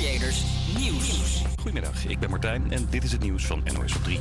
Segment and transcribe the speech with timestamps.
[0.00, 0.44] Creators
[0.78, 1.42] Nieuws.
[1.56, 4.20] Goedemiddag, ik ben Martijn en dit is het nieuws van NOS op 3.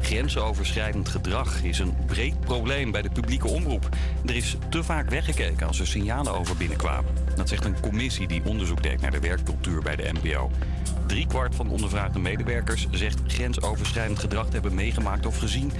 [0.00, 3.88] Grensoverschrijdend gedrag is een breed probleem bij de publieke omroep.
[4.26, 7.14] Er is te vaak weggekeken als er signalen over binnenkwamen.
[7.36, 10.50] Dat zegt een commissie die onderzoek deed naar de werkcultuur bij de NPO.
[11.06, 15.72] Driekwart van de ondervraagde medewerkers zegt grensoverschrijdend gedrag te hebben meegemaakt of gezien.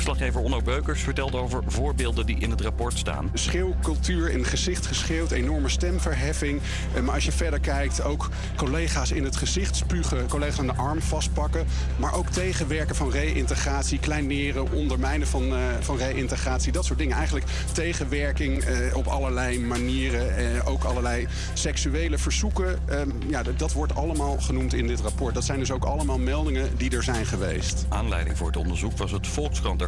[0.00, 3.30] Verslaggever Onno Beukers vertelt over voorbeelden die in het rapport staan.
[3.34, 6.60] Schreeuwcultuur in gezicht geschreeuwd, enorme stemverheffing.
[6.94, 10.74] Eh, Maar als je verder kijkt, ook collega's in het gezicht spugen, collega's aan de
[10.74, 11.66] arm vastpakken.
[11.96, 16.72] Maar ook tegenwerken van reïntegratie, kleineren, ondermijnen van, eh, van reïntegratie.
[16.72, 17.16] Dat soort dingen.
[17.16, 20.28] Eigenlijk tegenwerking eh, op allerlei manieren.
[20.64, 22.78] ook allerlei seksuele verzoeken.
[22.88, 25.34] Eh, ja, dat- wordt allemaal genoemd in dit rapport.
[25.34, 27.86] Dat zijn dus ook allemaal meldingen die er zijn geweest.
[27.88, 29.26] Aanleiding voor het onderzoek was het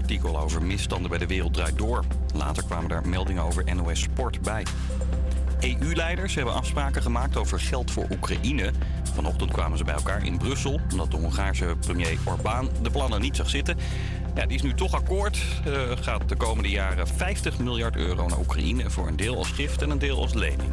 [0.03, 2.05] Volkskrant-artikel over misstanden bij de Wereld Draait Door.
[2.35, 4.67] Later kwamen daar meldingen over NOS Sport bij.
[5.61, 8.73] EU-leiders hebben afspraken gemaakt over geld voor Oekraïne.
[9.15, 13.37] Vanochtend kwamen ze bij elkaar in Brussel, omdat de Hongaarse premier Orbán de plannen niet
[13.37, 13.77] zag zitten.
[14.35, 15.39] Ja, die is nu toch akkoord.
[15.65, 19.83] Eh, gaat de komende jaren 50 miljard euro naar Oekraïne voor een deel als gift
[19.83, 20.71] en een deel als lening.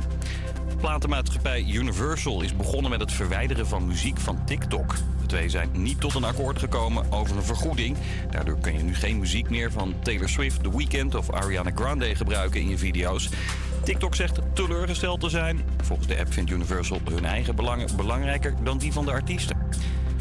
[0.78, 4.96] Platenmaatschappij Universal is begonnen met het verwijderen van muziek van TikTok.
[5.22, 7.98] De twee zijn niet tot een akkoord gekomen over een vergoeding.
[8.32, 12.16] Daardoor kun je nu geen muziek meer van Taylor Swift, The Weeknd of Ariana Grande
[12.16, 13.30] gebruiken in je video's.
[13.84, 15.62] TikTok zegt teleurgesteld te zijn.
[15.84, 19.58] Volgens de app vindt Universal hun eigen belangen belangrijker dan die van de artiesten.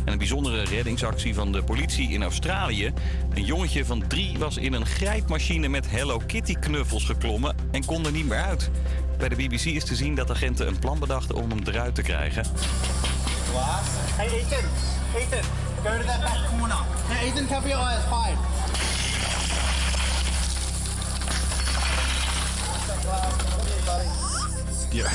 [0.05, 2.93] En een bijzondere reddingsactie van de politie in Australië.
[3.35, 8.07] Een jongetje van drie was in een grijpmachine met Hello Kitty knuffels geklommen en kon
[8.07, 8.71] er niet meer uit.
[9.19, 12.03] Bij de BBC is te zien dat agenten een plan bedachten om hem eruit te
[12.03, 12.45] krijgen.
[14.17, 14.65] Hey Ethan,
[15.15, 15.43] Ethan,
[15.83, 16.77] go to that back corner.
[17.07, 18.39] Hey Ethan, cover your eyes, hide.
[24.91, 25.09] Ja.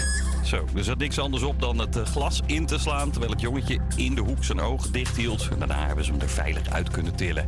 [0.43, 3.11] Zo, er zat niks anders op dan het eh, glas in te slaan...
[3.11, 5.47] terwijl het jongetje in de hoek zijn oog dicht hield.
[5.51, 7.47] En daarna hebben ze hem er veilig uit kunnen tillen.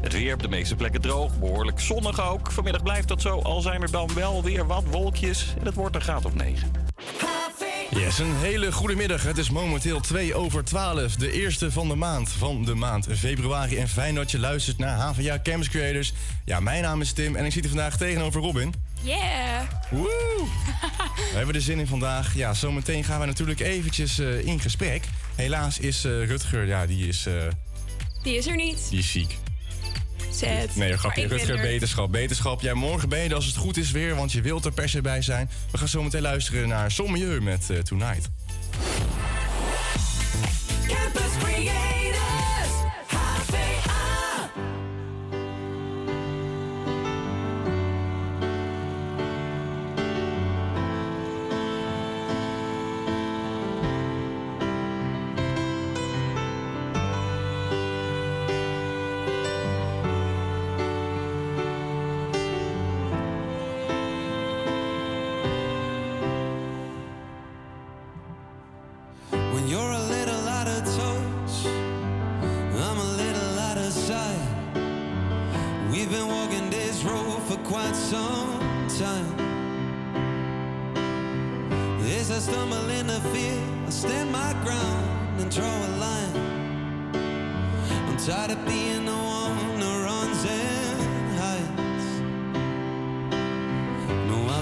[0.00, 2.52] Het weer op de meeste plekken droog, behoorlijk zonnig ook.
[2.52, 5.54] Vanmiddag blijft dat zo, al zijn er dan wel weer wat wolkjes.
[5.58, 6.70] En het wordt een graad of 9.
[7.90, 9.22] Yes, een hele goede middag.
[9.22, 13.76] Het is momenteel 2 over 12, de eerste van de maand, van de maand februari.
[13.76, 16.12] En fijn dat je luistert naar HVA Campus Creators.
[16.44, 18.74] Ja, mijn naam is Tim en ik zit hier vandaag tegenover Robin.
[19.02, 19.60] Yeah!
[19.90, 20.44] Woe!
[21.30, 22.34] We hebben er zin in vandaag.
[22.34, 25.04] Ja, zometeen gaan we natuurlijk eventjes eh, in gesprek.
[25.34, 27.34] Helaas is eh, Rutger, ja, die is, eh,
[28.22, 28.86] Die is er niet.
[28.90, 29.38] die is ziek.
[30.30, 30.76] Sad.
[30.76, 31.26] Nee, grapje.
[31.26, 31.60] Rutger, er.
[31.60, 32.12] beterschap.
[32.12, 32.60] Beterschap.
[32.60, 35.00] Ja, morgen ben je als het goed is weer, want je wilt er per se
[35.00, 35.50] bij zijn.
[35.70, 38.28] We gaan zo meteen luisteren naar Sommelier met eh, Tonight.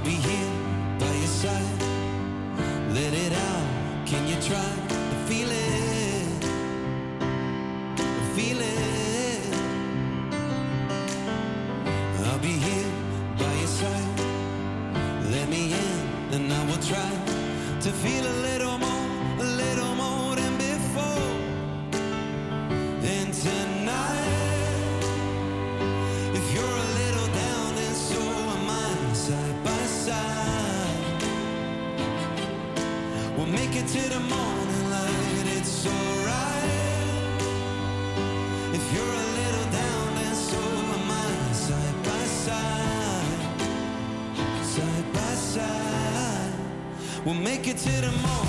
[0.07, 0.53] Be here
[1.01, 1.83] by your side.
[2.95, 4.07] Let it out.
[4.07, 4.86] Can you try
[47.67, 48.46] make it to the morning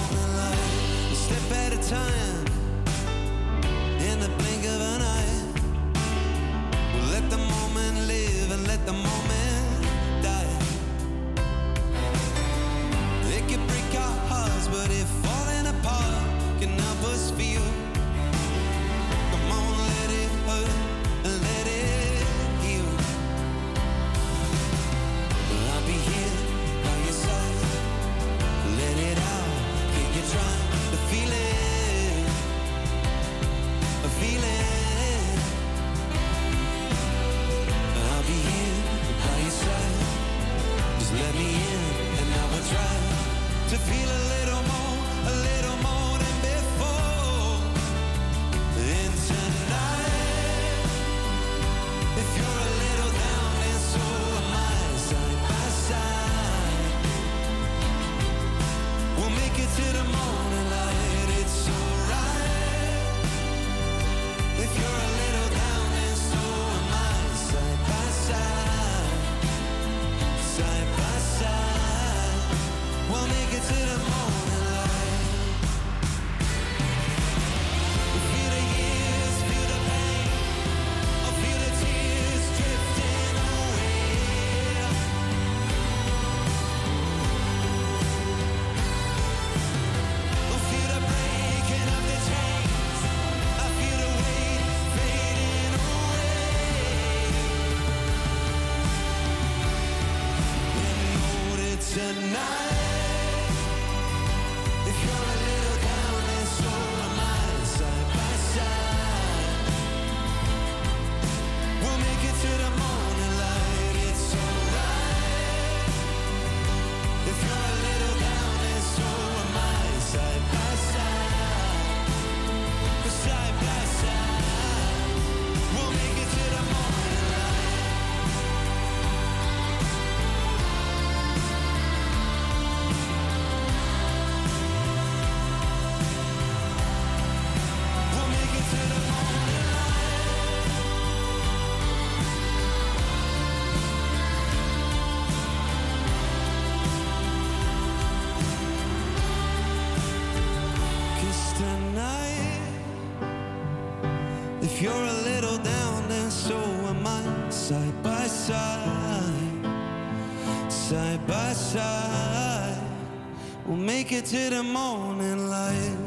[164.10, 165.98] make it to the morning light.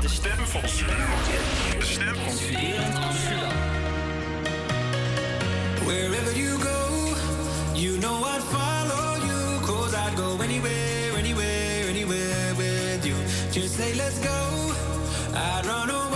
[0.00, 2.34] De stem van De stem van
[5.84, 7.14] Wherever you go,
[7.74, 9.60] you know I'd follow you.
[9.66, 13.14] Cause I'd go anywhere, anywhere, anywhere with you.
[13.52, 14.72] Just say let's go,
[15.34, 16.13] I'd run away.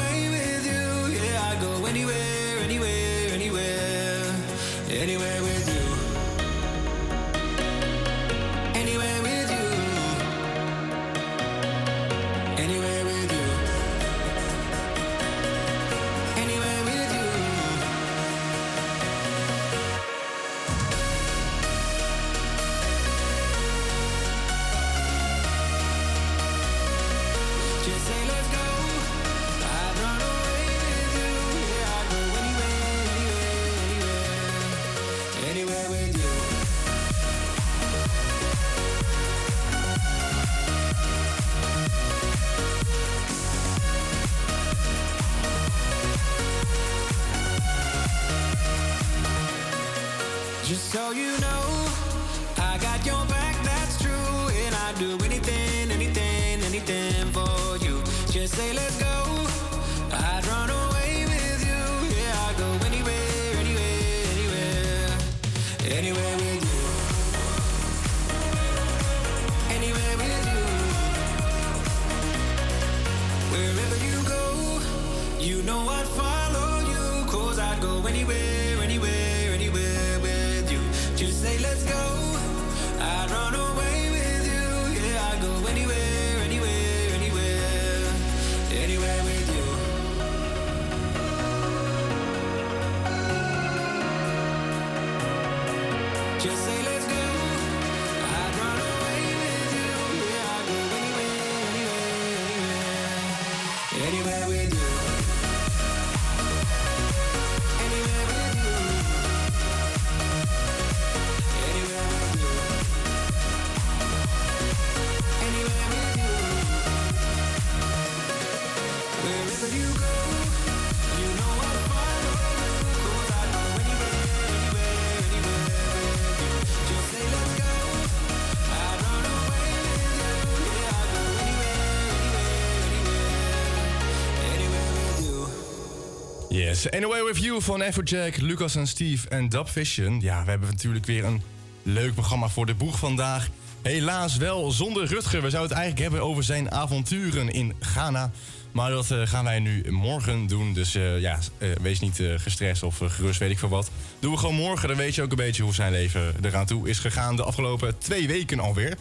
[136.87, 140.21] Anyway With You van Everjack, Lucas en Steve en Dubvision.
[140.21, 141.43] Ja, we hebben natuurlijk weer een
[141.83, 143.49] leuk programma voor de boeg vandaag.
[143.83, 145.43] Helaas wel zonder Rutger.
[145.43, 148.31] We zouden het eigenlijk hebben over zijn avonturen in Ghana.
[148.73, 150.73] Maar dat eh, gaan wij nu morgen doen.
[150.73, 153.91] Dus eh, ja, eh, wees niet gestrest of gerust, weet ik veel wat.
[154.19, 156.89] Doen we gewoon morgen, dan weet je ook een beetje hoe zijn leven eraan toe
[156.89, 158.97] is gegaan de afgelopen twee weken alweer.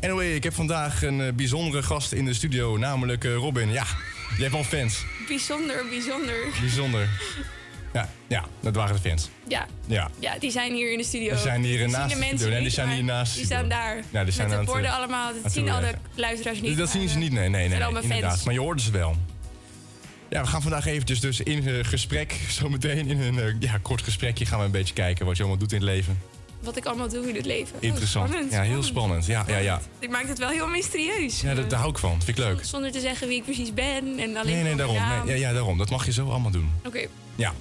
[0.00, 3.72] Anyway, ik heb vandaag een bijzondere gast in de studio, namelijk Robin.
[3.72, 3.86] Ja,
[4.36, 5.04] je hebt al fans.
[5.28, 6.36] Bijzonder, bijzonder.
[6.60, 7.08] Bijzonder.
[7.92, 9.28] Ja, ja, dat waren de fans.
[9.48, 9.66] Ja.
[9.86, 10.10] Ja.
[10.18, 11.30] Ja, die zijn hier in de studio.
[11.30, 14.02] Die zijn hier naast de mensen Nee, die zijn hier naast Die staan daar.
[14.10, 15.32] Ja, die zijn Met de borden eh, allemaal.
[15.42, 16.76] Dat zien al de luisteraars niet.
[16.76, 18.04] dat zien ze eh, niet, nee, nee, nee, inderdaad.
[18.06, 18.44] fans.
[18.44, 19.16] Maar je hoorde ze wel.
[20.34, 24.02] Ja, we gaan vandaag eventjes dus in eh, gesprek, zometeen in een eh, ja, kort
[24.02, 26.18] gesprekje gaan we een beetje kijken wat je allemaal doet in het leven.
[26.64, 27.76] Wat ik allemaal doe in het leven.
[27.76, 28.28] Oh, Interessant.
[28.28, 29.26] spannend, ja, heel spannend.
[29.26, 29.80] Ja, ja, ja.
[29.98, 31.40] Dit maakt het wel heel mysterieus.
[31.40, 32.22] ja dat, daar hou ik van.
[32.22, 32.64] Vind ik leuk.
[32.64, 34.96] Zonder te zeggen wie ik precies ben en alleen Nee, nee, daarom.
[34.96, 35.78] Nee, ja, ja, daarom.
[35.78, 36.70] Dat mag je zo allemaal doen.
[36.86, 37.06] Oké.
[37.36, 37.52] Ja.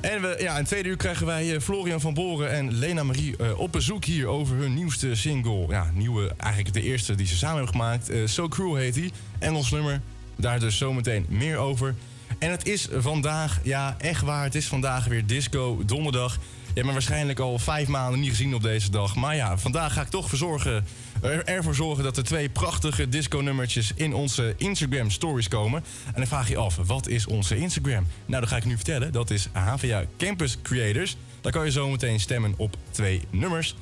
[0.00, 3.36] En we, ja, in tweede uur krijgen wij eh, Florian van Boren en Lena Marie
[3.36, 5.66] eh, op bezoek hier over hun nieuwste single.
[5.68, 8.08] Ja, nieuwe, eigenlijk de eerste die ze samen hebben gemaakt.
[8.10, 9.12] Eh, so Cruel heet die.
[9.38, 10.00] Engels nummer.
[10.36, 11.94] Daar dus zometeen meer over.
[12.38, 16.38] En het is vandaag, ja, echt waar, het is vandaag weer Disco Donderdag.
[16.76, 19.14] Je hebt me waarschijnlijk al vijf maanden niet gezien op deze dag.
[19.14, 20.84] Maar ja, vandaag ga ik toch verzorgen,
[21.22, 25.84] er, ervoor zorgen dat er twee prachtige disco-nummertjes in onze Instagram stories komen.
[26.06, 28.06] En dan vraag je af, wat is onze Instagram?
[28.26, 29.12] Nou, dat ga ik nu vertellen.
[29.12, 31.16] Dat is HVA Campus Creators.
[31.40, 33.76] Daar kan je zo meteen stemmen op twee nummers.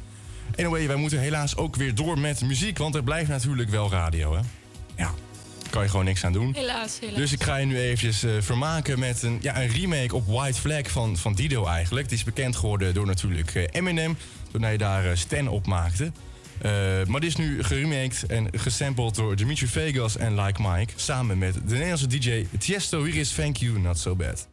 [0.57, 4.35] Anyway, wij moeten helaas ook weer door met muziek, want er blijft natuurlijk wel radio,
[4.35, 4.41] hè?
[5.75, 6.55] Kan je gewoon niks aan doen.
[6.55, 7.17] Helaas, helaas.
[7.17, 10.61] Dus ik ga je nu eventjes eh, vermaken met een, ja, een remake op White
[10.61, 12.09] Flag van, van Dido eigenlijk.
[12.09, 14.17] Die is bekend geworden door natuurlijk eh, Eminem,
[14.53, 16.13] toen hij daar eh, Stan op maakte.
[17.07, 20.93] Maar die is nu geremaked en gesampled door Dimitri Vegas en Like Mike.
[20.97, 23.05] Samen met de Nederlandse DJ Tiesto.
[23.05, 24.49] Hier is Thank You, Not So Bad.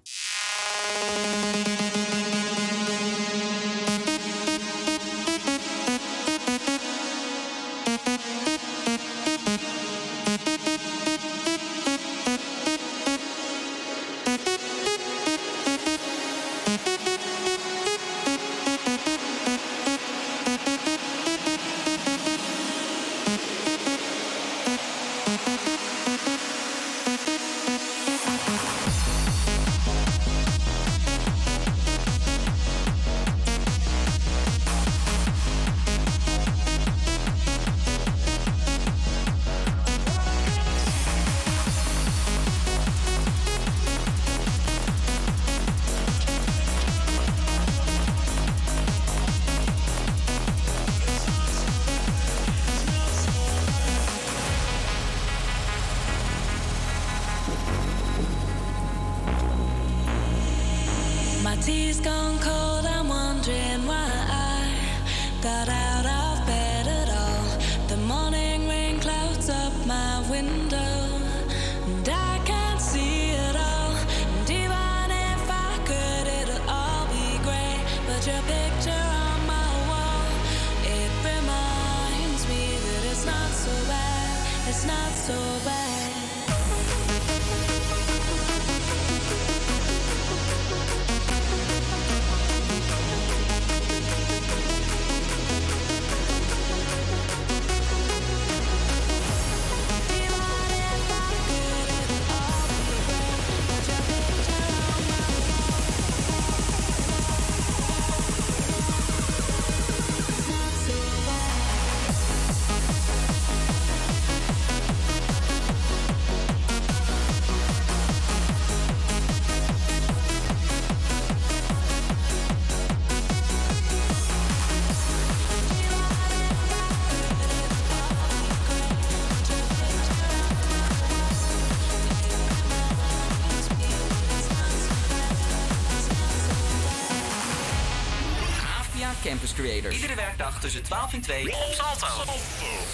[140.61, 142.31] Tussen 12 en 2 op Salto.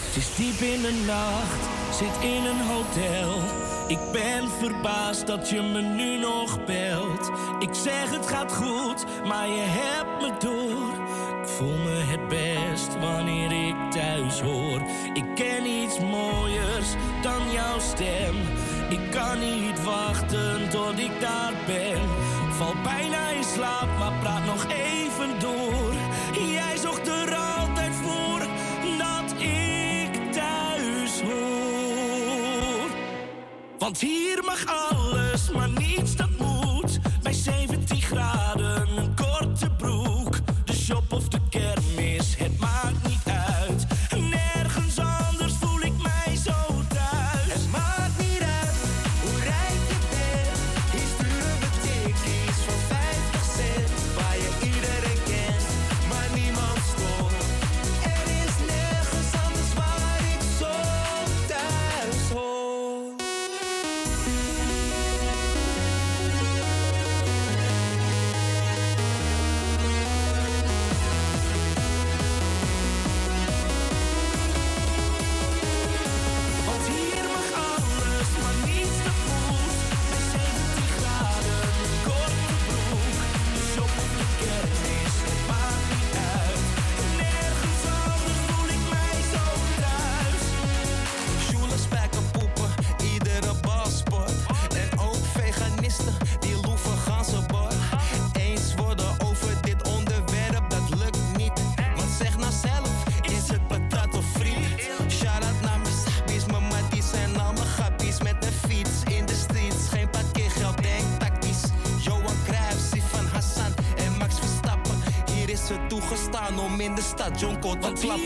[0.05, 3.41] Het is diep in de nacht, zit in een hotel.
[3.88, 7.31] Ik ben verbaasd dat je me nu nog belt.
[7.59, 11.05] Ik zeg het gaat goed, maar je hebt me door.
[11.41, 14.81] Ik voel me het best wanneer ik thuis hoor.
[15.13, 16.88] Ik ken iets mooiers
[17.21, 18.36] dan jouw stem.
[18.89, 22.01] Ik kan niet wachten tot ik daar ben.
[22.51, 24.96] Val bijna in slaap, maar praat nog even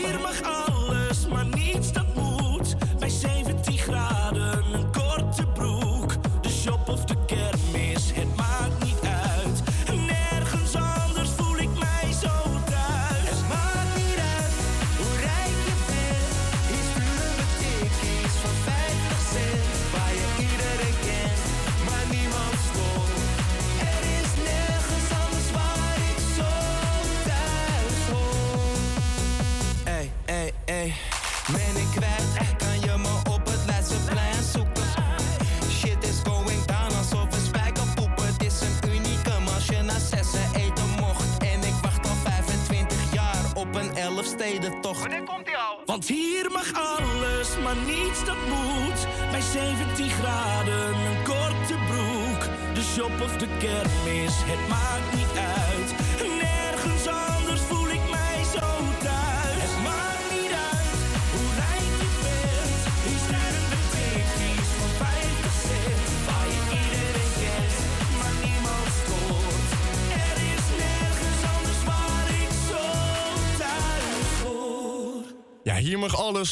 [0.00, 0.21] up.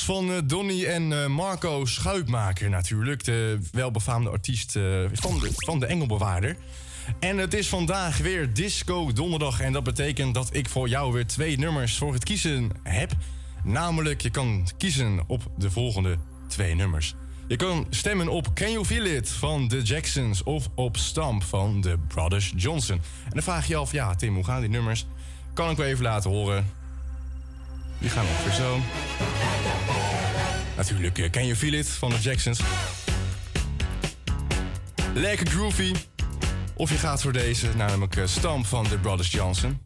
[0.02, 3.24] van eh, Donny en eh, Marco Schuitmaker natuurlijk.
[3.24, 5.04] De welbefaamde artiest eh,
[5.54, 6.56] van de, Engelbewaarder.
[7.18, 9.60] En het is vandaag weer Disco Donderdag.
[9.60, 13.12] En dat betekent dat ik voor jou weer twee nummers voor het kiezen heb.
[13.64, 16.16] Namelijk, je kan kiezen op de volgende
[16.48, 17.14] twee nummers.
[17.48, 21.80] Je kan stemmen op Can You Feel It van The Jacksons of op Stamp van
[21.80, 22.96] The Brothers Johnson.
[23.24, 25.06] En dan vraag je je af, ja Tim, hoe gaan die nummers?
[25.54, 26.79] Kan ik wel even laten horen.
[28.00, 28.78] Die gaan ongeveer zo.
[30.76, 32.60] Natuurlijk eh, ken je Feel It van de Jacksons.
[35.14, 35.94] Lekker groovy.
[36.74, 39.80] Of je gaat voor deze, namelijk eh, Stam van de Brothers Johnson.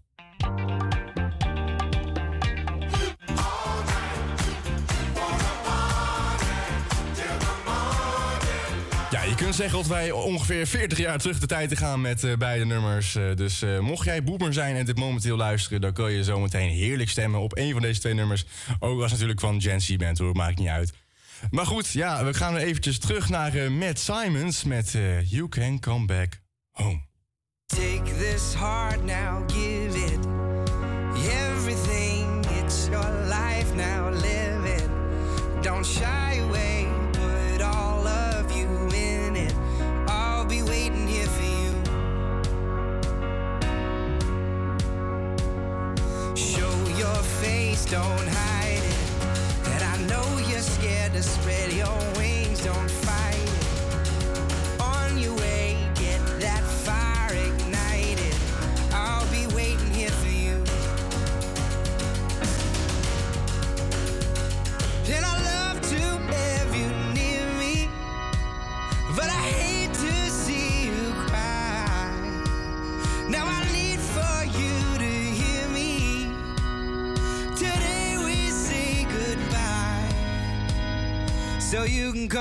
[9.44, 12.64] kunnen zeggen dat wij ongeveer 40 jaar terug de tijd te gaan met eh, beide
[12.64, 13.14] nummers.
[13.14, 16.68] Eh, dus eh, mocht jij boemer zijn en dit momenteel luisteren, dan kun je zometeen
[16.68, 18.44] heerlijk stemmen op een van deze twee nummers.
[18.78, 20.92] Ook als natuurlijk van Gen Z bent hoor, maakt niet uit.
[21.50, 26.40] Maar goed, ja, we gaan eventjes terug naar Matt Simons met You Can Come Back
[26.70, 27.00] Home.
[27.66, 29.83] Take this heart now, give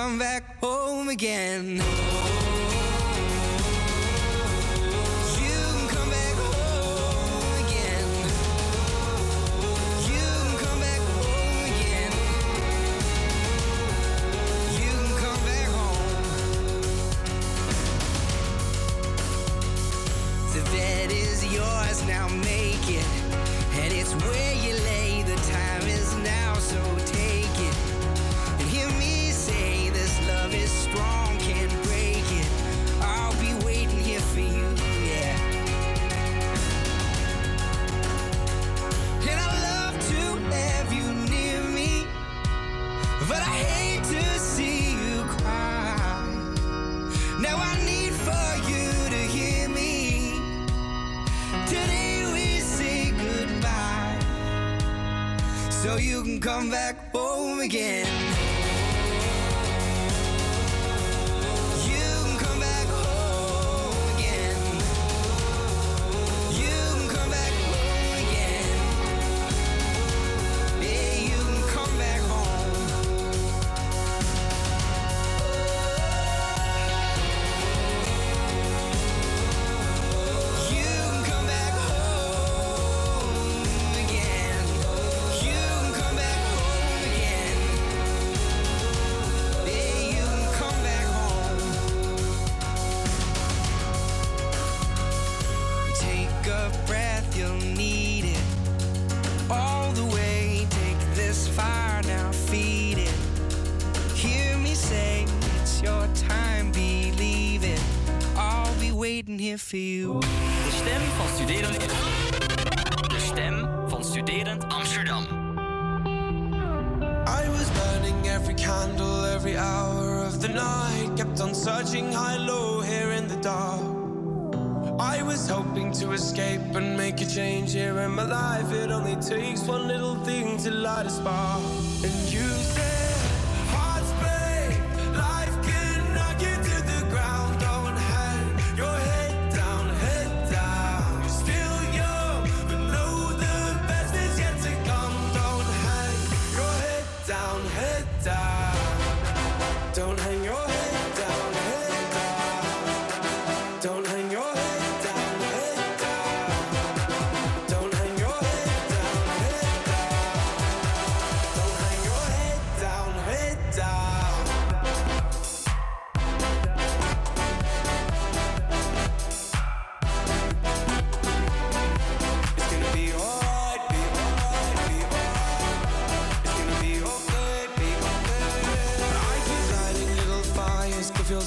[0.03, 2.02] come back home again.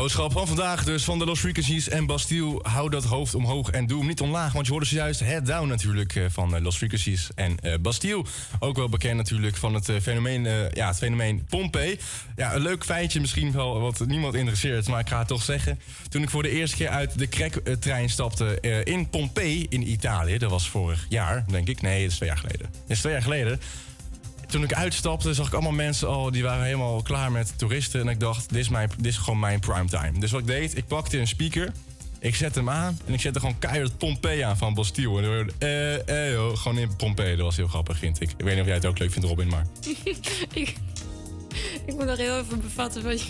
[0.00, 2.58] Boodschap van vandaag dus van de Lost Frequencies en Bastille.
[2.62, 4.52] Hou dat hoofd omhoog en doe hem niet omlaag.
[4.52, 8.24] Want je hoorde zojuist Head Down natuurlijk eh, van eh, Lost Frequencies en eh, Bastille.
[8.58, 11.98] Ook wel bekend natuurlijk van het fenomeen, ja, fenomeen Pompey.
[12.36, 14.88] Ja, een leuk feitje misschien wel wat niemand interesseert.
[14.88, 15.80] Maar ik ga het toch zeggen.
[16.08, 20.38] Toen ik voor de eerste keer uit de Crack-trein stapte in Pompey in Italië.
[20.38, 21.82] Dat was vorig jaar, denk ik.
[21.82, 22.68] Nee, dat is twee jaar geleden.
[22.72, 23.60] Dat is twee jaar geleden
[24.50, 28.00] toen ik uitstapte, zag ik allemaal mensen al die waren helemaal klaar met toeristen.
[28.00, 30.18] En ik dacht, dit is, mijn, dit is gewoon mijn primetime.
[30.18, 31.72] Dus wat ik deed, ik pakte een speaker.
[32.18, 35.16] Ik zette hem aan en ik zette gewoon keihard Pompeii aan van Bastille.
[35.16, 37.36] En dan hoorde eh, eh, joh, gewoon in Pompeii.
[37.36, 38.30] Dat was heel grappig, vind ik.
[38.30, 39.66] Ik weet niet of jij het ook leuk vindt, Robin, maar...
[40.52, 40.74] ik,
[41.86, 43.28] ik moet nog heel even bevatten wat je,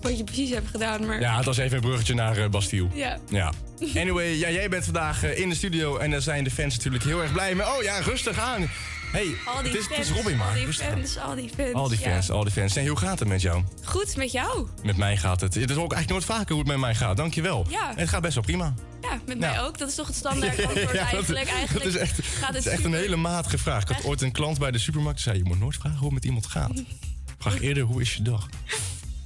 [0.00, 1.06] wat je precies hebt gedaan.
[1.06, 2.88] Maar Ja, het was even een bruggetje naar eh, Bastille.
[2.94, 3.18] Ja.
[3.28, 3.52] Ja.
[3.94, 7.04] Anyway, ja, jij bent vandaag eh, in de studio en daar zijn de fans natuurlijk
[7.04, 7.66] heel erg blij mee.
[7.66, 8.70] Oh ja, rustig aan.
[9.12, 10.48] Hey, al die het, is, fans, het is Robin maar.
[10.48, 11.72] al die fans, al die fans.
[11.72, 12.10] Al die ja.
[12.10, 12.76] fans, al die fans.
[12.76, 13.64] En hoe gaat het met jou?
[13.84, 14.66] Goed, met jou?
[14.82, 15.54] Met mij gaat het.
[15.54, 17.16] Het is ook eigenlijk nooit vaker hoe het met mij gaat.
[17.16, 17.66] Dankjewel.
[17.68, 17.90] Ja.
[17.90, 18.74] En het gaat best wel prima.
[19.02, 19.78] Ja, met mij ook.
[19.78, 21.48] Dat is toch het standaard antwoord Ja, eigenlijk.
[21.48, 23.82] eigenlijk dat is echt, gaat het is echt een hele matige vraag.
[23.82, 25.38] Ik had ooit een klant bij de supermarkt die zei...
[25.38, 26.82] je moet nooit vragen hoe het met iemand gaat.
[27.38, 28.48] Vraag eerder hoe is je dag.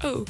[0.04, 0.26] Oh.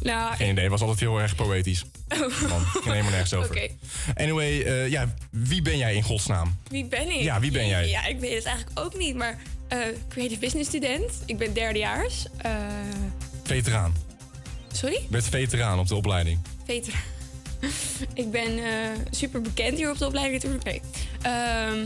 [0.00, 1.84] Nou, Geen idee, het was altijd heel erg poëtisch.
[2.08, 2.18] Oh.
[2.48, 3.70] Man, ging helemaal nergens over.
[4.14, 6.58] Anyway, eh, ja, wie ben jij in godsnaam?
[6.68, 7.20] Wie ben ik?
[7.22, 7.88] Ja, wie ben jij?
[7.88, 11.12] Ja, ik weet het eigenlijk ook niet, maar eh, creative business student.
[11.26, 12.26] Ik ben derdejaars.
[12.36, 12.52] Eh
[13.42, 13.94] Veteraan.
[14.72, 15.00] sorry?
[15.10, 16.38] Bent veteraan op de opleiding.
[16.64, 16.94] Veter.
[18.22, 18.60] ik ben
[19.10, 20.64] super bekend hier op de opleiding natuurlijk.
[20.64, 20.80] Nee.
[21.22, 21.76] Ehm,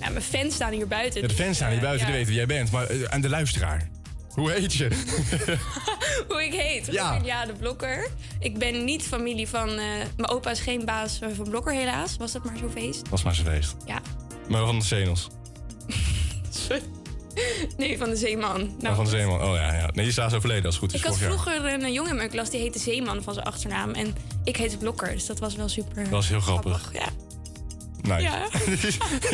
[0.00, 1.20] nou, mijn fans staan hier buiten.
[1.20, 2.06] Ja, de dus, fans staan hier buiten, ja.
[2.06, 2.70] die weten wie jij bent.
[2.70, 3.88] Maar aan de luisteraar.
[4.34, 4.88] Hoe heet je?
[6.28, 6.86] Hoe ik heet?
[6.90, 7.46] Ja.
[7.46, 8.08] De Blokker.
[8.38, 9.68] Ik ben niet familie van...
[9.68, 9.76] eh,
[10.16, 12.16] mijn opa is geen baas eh, van Blokker helaas.
[12.16, 13.08] Was dat maar zo'n feest?
[13.08, 13.74] Was maar zo feest.
[13.86, 14.00] Ja.
[14.48, 15.28] Maar van de Zenos.
[17.76, 18.60] Nee, van de Zeeman.
[18.60, 19.42] Nou, Nou, van Zeeman.
[19.42, 19.80] Oh ja, ja.
[19.80, 21.00] Nee, die is daar zo verleden als het goed is.
[21.00, 21.30] ik had jaar.
[21.30, 23.90] vroeger een jongen in mijn klas die heette Zeeman van zijn achternaam.
[23.90, 26.02] En ik heette Blokker, dus dat was wel super.
[26.02, 26.90] Dat was heel grappig.
[26.92, 27.06] Ja.
[28.08, 28.20] Nice.
[28.22, 28.44] Ja.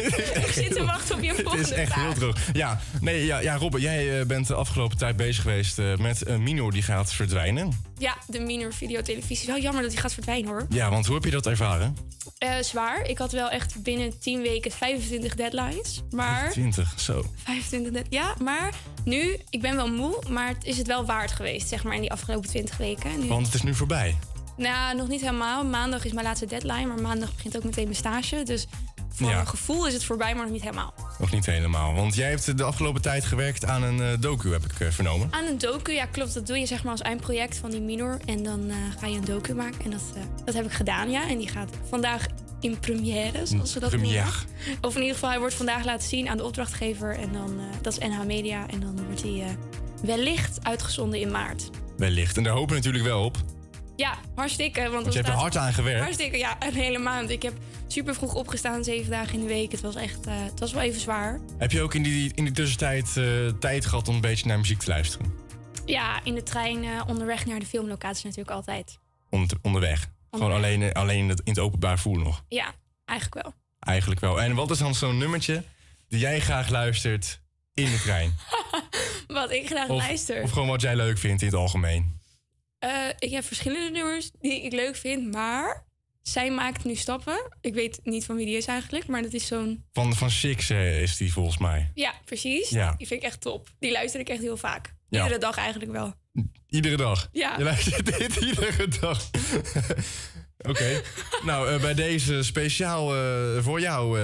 [0.46, 2.04] ik zit te wachten op je Het volgende is echt vraag.
[2.04, 2.36] heel droog.
[2.52, 6.26] Ja, nee, ja, ja Robbe, jij eh, bent de afgelopen tijd bezig geweest eh, met
[6.26, 7.82] een minor die gaat verdwijnen.
[7.98, 9.46] Ja, de minor videotelevisie.
[9.46, 10.66] Wel jammer dat die gaat verdwijnen hoor.
[10.68, 11.96] Ja, want hoe heb je dat ervaren?
[12.38, 13.02] Eh, zwaar.
[13.06, 16.02] Ik had wel echt binnen 10 weken 25 deadlines.
[16.10, 17.24] Maar 20, zo.
[17.44, 18.70] 25 dead- Ja, maar
[19.04, 22.00] nu, ik ben wel moe, maar het is het wel waard geweest, zeg maar, in
[22.00, 23.20] die afgelopen 20 weken.
[23.20, 24.16] Nu, Want het is nu voorbij.
[24.60, 25.64] Nou, nog niet helemaal.
[25.64, 28.42] Maandag is mijn laatste deadline, maar maandag begint ook meteen mijn stage.
[28.42, 28.66] Dus
[29.08, 29.34] voor Ja.
[29.34, 30.94] mijn gevoel is het voorbij, maar nog niet helemaal.
[31.18, 31.94] Nog niet helemaal.
[31.94, 35.28] Want jij hebt de afgelopen tijd gewerkt aan een eh, docu, heb ik eh, vernomen.
[35.30, 38.18] Aan een docu, ja klopt, dat doe je zeg maar als eindproject van die minor.
[38.26, 39.84] En dan eh, ga je een docu maken.
[39.84, 40.02] En dat,
[40.44, 41.28] dat heb ik gedaan, ja.
[41.28, 42.26] En die gaat vandaag
[42.60, 44.14] in première, zoals ze dat Première.
[44.24, 44.80] noemen.
[44.80, 47.18] Of in ieder geval, hij wordt vandaag laten zien aan de opdrachtgever.
[47.18, 48.68] En dan, dat is NH Media.
[48.68, 49.56] En dan wordt hij
[50.02, 51.70] wellicht uitgezonden in maart.
[51.96, 52.36] Wellicht.
[52.36, 53.36] En daar hopen we natuurlijk wel op.
[54.00, 54.80] Ja, hartstikke.
[54.80, 56.00] Want, Want je hebt er hard aan gewerkt.
[56.02, 57.30] Hartstikke, ja, een hele maand.
[57.30, 57.52] Ik heb
[57.86, 59.72] super vroeg opgestaan, zeven dagen in de week.
[59.72, 61.40] Het was echt, eh, het was wel even zwaar.
[61.58, 64.58] Heb je ook in die, in die tussentijd eh, tijd gehad om een beetje naar
[64.58, 65.32] muziek te luisteren?
[65.84, 68.98] Ja, in de trein eh, onderweg naar de filmlocatie natuurlijk altijd.
[69.30, 70.08] Onder, onderweg.
[70.30, 72.44] Gewoon alleen, alleen in het, in het openbaar voelen nog.
[72.48, 73.54] Ja, eigenlijk wel.
[73.80, 74.40] Eigenlijk wel.
[74.40, 75.62] En wat is dan zo'n nummertje
[76.08, 77.40] die jij graag luistert
[77.74, 78.34] in de trein?
[79.26, 80.42] Wat ik graag Of, luister.
[80.42, 82.19] of gewoon wat jij leuk vindt in het algemeen?
[82.80, 85.84] Eh, ik heb verschillende nummers die ik leuk vind, maar
[86.22, 87.52] zij maakt nu stappen.
[87.60, 89.84] Ik weet niet van wie die is eigenlijk, maar dat is zo'n.
[89.92, 91.90] Van, van Six eh, is die volgens mij.
[91.94, 92.68] Ja, precies.
[92.68, 92.94] Ja.
[92.96, 93.68] Die vind ik echt top.
[93.78, 94.94] Die luister ik echt heel vaak.
[95.08, 95.22] Ja.
[95.22, 96.14] Iedere dag eigenlijk wel.
[96.66, 97.28] Iedere dag.
[97.32, 97.54] Ja.
[97.58, 99.30] Je luistert dit iedere dag.
[100.70, 101.00] Oké.
[101.44, 103.06] nou, eh, bij deze speciaal
[103.62, 104.18] voor jou.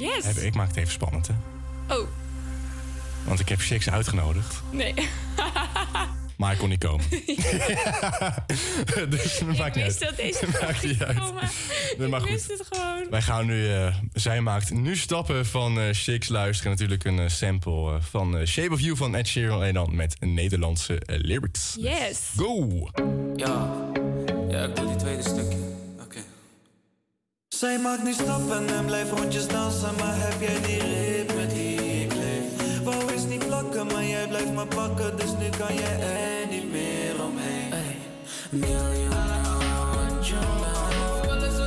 [0.00, 0.24] Yes.
[0.24, 1.34] heb- ik maak het even spannend, hè?
[1.96, 2.08] Oh,
[3.24, 4.62] Want ik heb Six uitgenodigd.
[4.72, 4.94] nee.
[6.38, 7.04] Maar hij kon niet komen.
[9.10, 10.10] dus dat maakt niet wist uit.
[10.16, 11.18] dat deze maakt niet uit.
[11.18, 11.48] komen.
[11.98, 12.34] Nee, maar ik goed.
[12.34, 13.06] wist het gewoon.
[13.10, 16.70] Wij gaan nu, eh, zij maakt nu stappen van eh Shakes luisteren.
[16.72, 19.62] Natuurlijk een eh, sample van Shape of You van Ed Sheeran.
[19.64, 21.76] En dan met Nederlandse lyrics.
[21.78, 22.20] Yes.
[22.36, 22.88] Go!
[23.36, 23.74] Ja,
[24.48, 25.58] ja, ik doe die tweede stukje.
[26.02, 26.18] Oké.
[27.48, 32.12] Zij maakt nu stappen en blijft rondjes dansen, maar heb jij die ritme die ik
[32.14, 32.46] leef?
[34.58, 37.72] Me pakken, dus nu kan je er niet meer omheen.
[37.72, 37.96] Hey.
[38.50, 39.44] Million, I
[39.94, 40.78] want your love.
[41.30, 41.58] Alles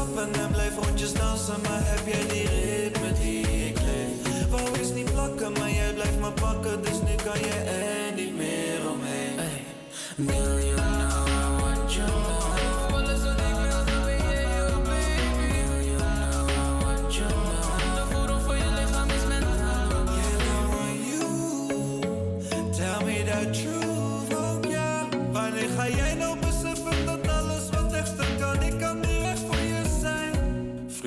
[0.00, 4.48] stappen en blijf rondjes dansen, maar heb jij die ritme die ik leef?
[4.50, 8.36] Wou eens niet plakken, maar jij blijft me pakken, dus nu kan je er niet
[8.36, 9.38] meer omheen.
[9.38, 10.59] Hey.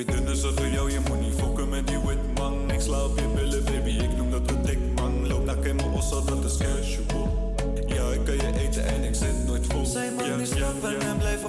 [0.06, 2.72] Vriendinnen zeggen jou, je moet niet fokken met die witman.
[2.72, 5.28] Ik sla op je billen, baby, ik noem dat een dik man.
[5.28, 7.56] Loop naar mijn ossa, dat is casual.
[7.88, 9.86] Ja, ik kan je eten en ik zit nooit vol.
[9.86, 11.46] Zij nu ja, stappen en blijf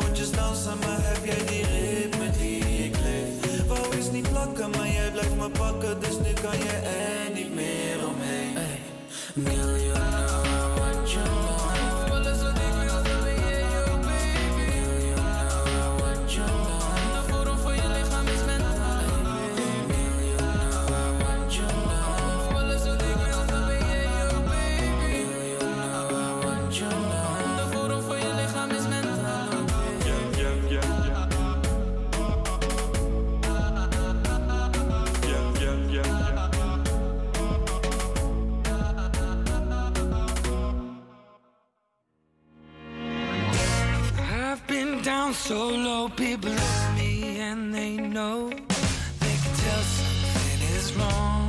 [45.48, 51.48] so low, people love me and they know they can tell something is wrong,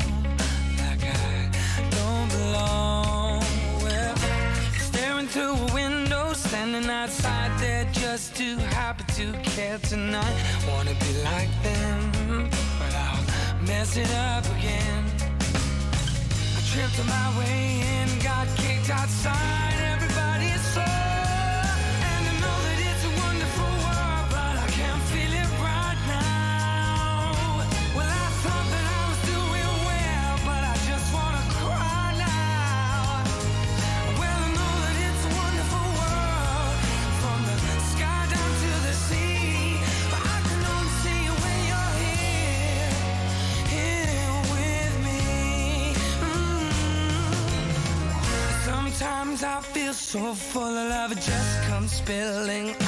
[0.82, 1.50] like I
[1.92, 3.40] don't belong.
[3.82, 4.16] Well,
[4.90, 10.36] staring through a window, standing outside there just too happy to care tonight.
[10.68, 13.24] Wanna be like them, but I'll
[13.66, 15.06] mess it up again.
[16.58, 19.95] I tripped on my way in, got kicked outside.
[50.16, 52.85] So full of love, it just comes spilling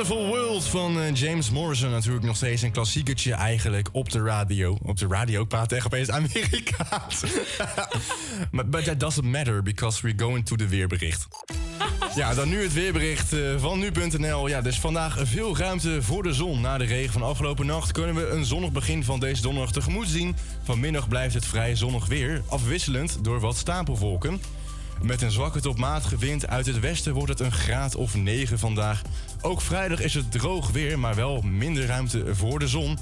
[0.00, 1.90] Wonderful World van eh, James Morrison.
[1.90, 4.78] Natuurlijk nog steeds een klassiekertje eigenlijk op de radio.
[4.82, 7.22] Op de radio, ik praat echt opeens Amerikaans.
[8.52, 11.28] Maar but that doesn't matter because we're going to de weerbericht.
[12.14, 14.48] Ja, dan nu het weerbericht eh, van nu.nl.
[14.48, 16.60] Ja, dus vandaag veel ruimte voor de zon.
[16.60, 20.08] Na de regen van afgelopen nacht kunnen we een zonnig begin van deze donderdag tegemoet
[20.08, 20.36] zien.
[20.62, 24.40] Vanmiddag blijft het vrij zonnig weer, afwisselend door wat stapelwolken.
[25.02, 28.58] Met een zwakke tot matige wind uit het westen wordt het een graad of 9
[28.58, 29.02] vandaag.
[29.40, 32.98] Ook vrijdag is het droog weer, maar wel minder ruimte voor de zon.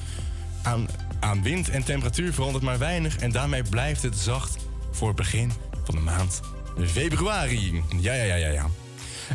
[0.62, 0.88] Aan,
[1.20, 4.56] aan wind en temperatuur verandert maar weinig en daarmee blijft het zacht
[4.90, 5.52] voor het begin
[5.84, 6.40] van de maand
[6.86, 7.82] februari.
[8.00, 8.66] Ja, ja, ja, ja, ja.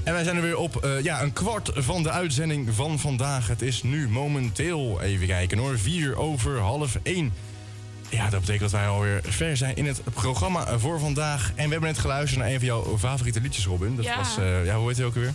[0.04, 3.48] En wij zijn er weer op eh, ja, een kwart van de uitzending van vandaag.
[3.48, 7.34] Het is nu momenteel, even kijken hoor, vier over half één.
[8.14, 11.50] Ja, dat betekent dat wij alweer ver zijn in het programma voor vandaag.
[11.56, 13.96] En we hebben net geluisterd naar een van jouw favoriete liedjes, Robin.
[13.96, 14.18] Dat Ja.
[14.18, 15.34] was, eh, ja, hoe heet het ook weer?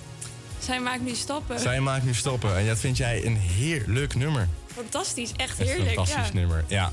[0.58, 1.60] Zij maakt nu stappen.
[1.60, 2.56] Zij maakt nu stappen.
[2.58, 4.48] En dat vind jij een heerlijk nummer.
[4.74, 5.88] Fantastisch, echt Echt heerlijk.
[5.88, 6.34] een fantastisch ja.
[6.34, 6.92] nummer, ja.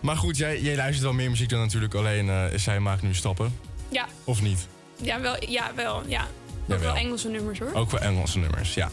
[0.00, 3.14] Maar goed, jij, jij luistert wel meer muziek dan natuurlijk alleen eh, Zij maakt nu
[3.14, 3.58] stappen.
[3.88, 4.66] Ja, Of niet?
[5.02, 6.20] ja, wel, ja, wel, ja.
[6.22, 6.28] Ook
[6.66, 6.80] Jawel.
[6.92, 7.70] wel Engelse nummers hoor.
[7.74, 8.90] Ook wel Engelse nummers, ja.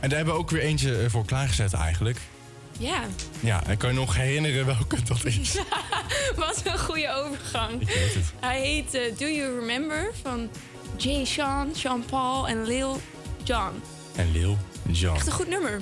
[0.00, 2.18] En daar hebben we ook weer eentje eh, voor klaargezet eigenlijk.
[2.78, 3.02] Ja,
[3.40, 5.58] Ja, en kan je nog herinneren welke dat is?
[6.36, 7.80] wat een goede overgang.
[7.80, 8.32] Ik weet het.
[8.40, 10.50] Hij heet eh, Do You Remember van
[10.96, 13.00] Jay Sean, Sean Paul en Lil
[13.44, 13.82] Jon.
[14.16, 14.58] En Lil
[14.90, 15.14] Jon.
[15.14, 15.80] Echt een goed nummer.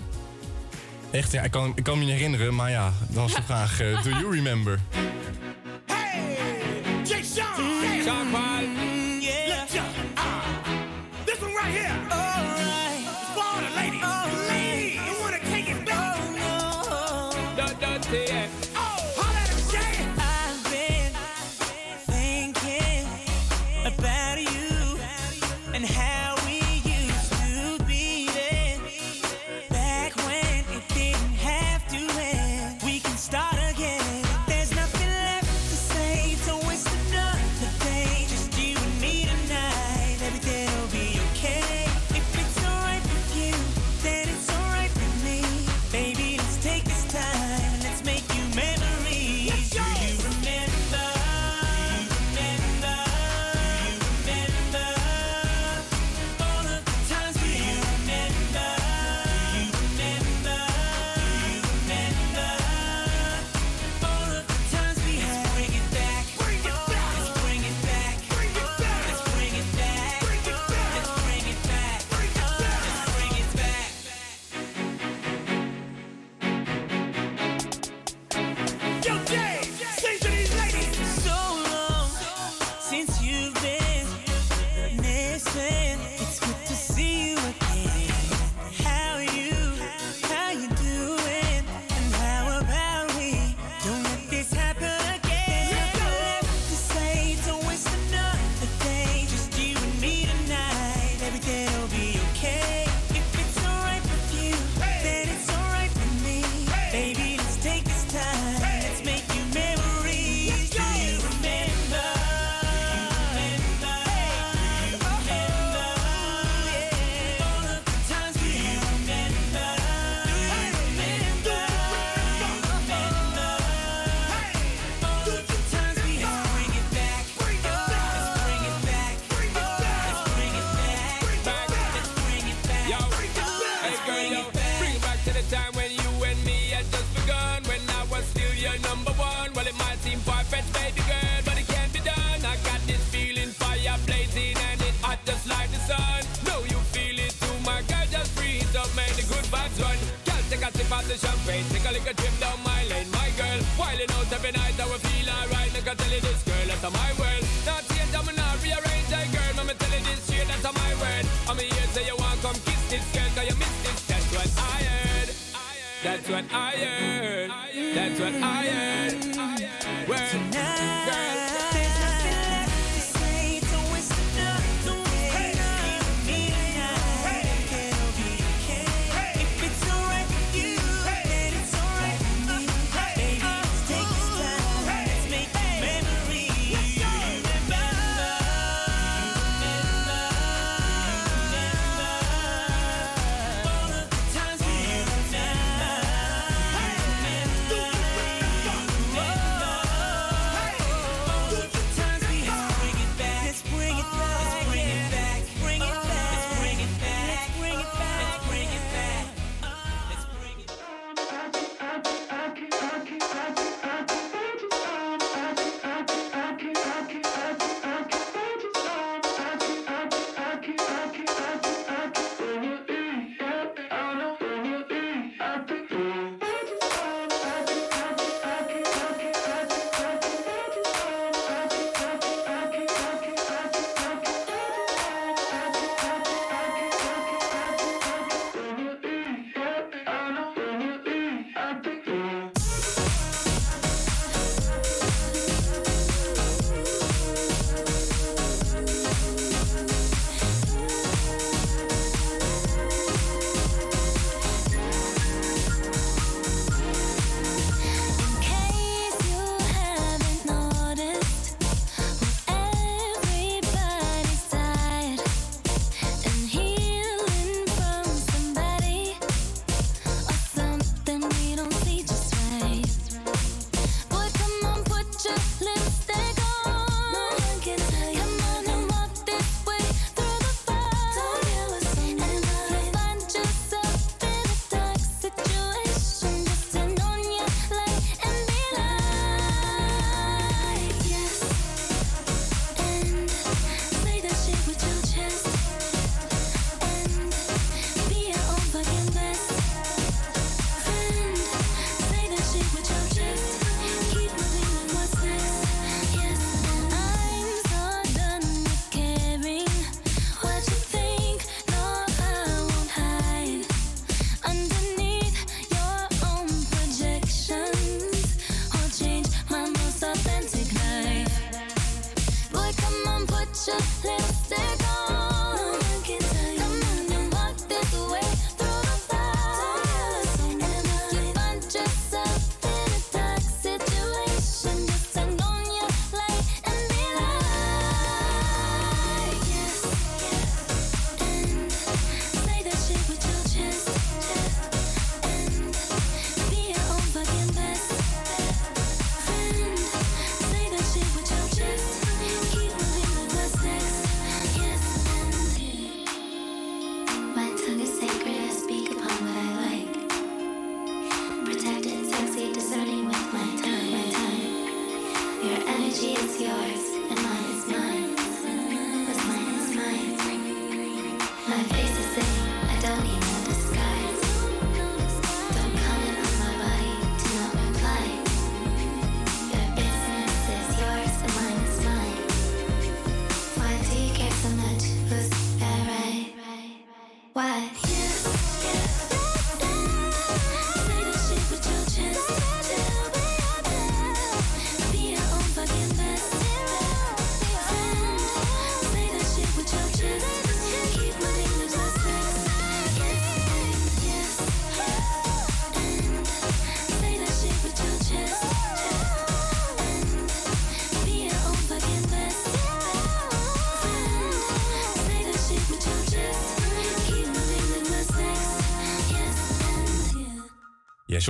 [1.10, 3.80] Echt, ja, ik kan, ik kan me niet herinneren, maar ja, dan is de vraag,
[3.80, 4.80] eh, do you remember?
[7.04, 8.02] Jay Sean.
[8.04, 8.30] Sean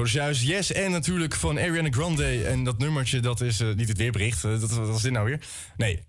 [0.01, 2.44] Zoals juist Yes en natuurlijk van Ariana Grande.
[2.44, 4.44] En dat nummertje, dat is eh, niet het weerbericht.
[4.44, 5.40] Eh, dat, wat was dit nou weer?
[5.76, 6.03] Nee.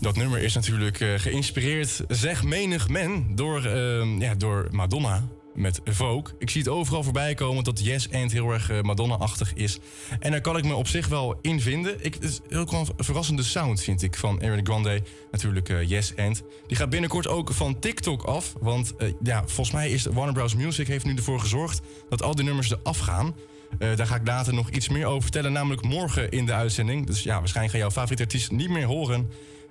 [0.00, 5.22] Dat nummer is natuurlijk eh, geïnspireerd, zeg menig men, door, ehm, ja, door Madonna
[5.56, 6.34] met Vogue.
[6.38, 9.78] Ik zie het overal voorbij komen dat Yes and heel erg eh, Madonna-achtig is.
[10.20, 12.04] En daar kan ik me op zich wel in vinden.
[12.04, 15.02] Ik, het is wel een verrassende sound, vind ik, van Ariana Grande.
[15.30, 16.42] Natuurlijk eh, Yes and.
[16.66, 18.54] Die gaat binnenkort ook van TikTok af.
[18.60, 20.54] Want eh, ja, volgens mij is Warner Bros.
[20.54, 23.34] Music heeft nu ervoor gezorgd dat al die nummers eraf gaan.
[23.78, 27.06] Daar ga ik later nog iets meer over vertellen, namelijk morgen in de uitzending.
[27.06, 29.30] Dus ja, waarschijnlijk ga jouw favoriete artiest niet meer horen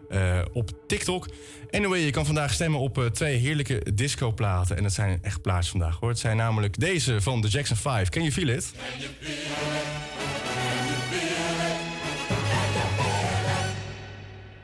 [0.09, 1.27] eh, op TikTok.
[1.71, 4.77] Anyway, je kan vandaag stemmen op eh, twee heerlijke discoplaten.
[4.77, 6.09] En dat zijn echt plaatjes vandaag hoor.
[6.09, 8.09] Het zijn namelijk deze van de Jackson 5.
[8.09, 8.73] Can you feel it?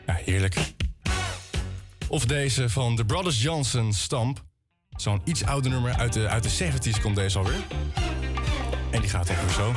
[0.05, 0.55] Ja, heerlijk.
[2.07, 4.43] Of deze van de Brothers Johnson Stamp.
[4.97, 7.63] Zo'n iets ouder nummer uit de, uit de 70s komt deze alweer.
[8.91, 9.73] En die gaat even zo.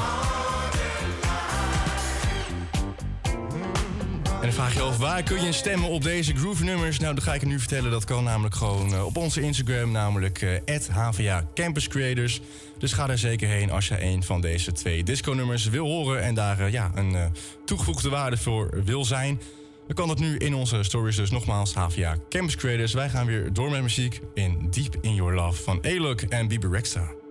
[4.44, 6.98] Dan vraag je af, waar kun je stemmen op deze groove nummers?
[6.98, 7.90] Nou, dat ga ik je nu vertellen.
[7.90, 12.40] Dat kan namelijk gewoon eh, op onze Instagram, namelijk eh HVA Campus Creators.
[12.78, 16.22] Dus ga daar zeker heen als je een van deze twee disco-nummers wil horen...
[16.22, 17.26] en daar eh, ja, een eh,
[17.64, 19.40] toegevoegde waarde voor wil zijn.
[19.86, 22.92] Dan kan dat nu in onze stories, dus nogmaals HVA Campus Creators.
[22.92, 26.70] Wij gaan weer door met muziek in Deep In Your Love van Alok en Bieber
[26.70, 27.23] Rexha.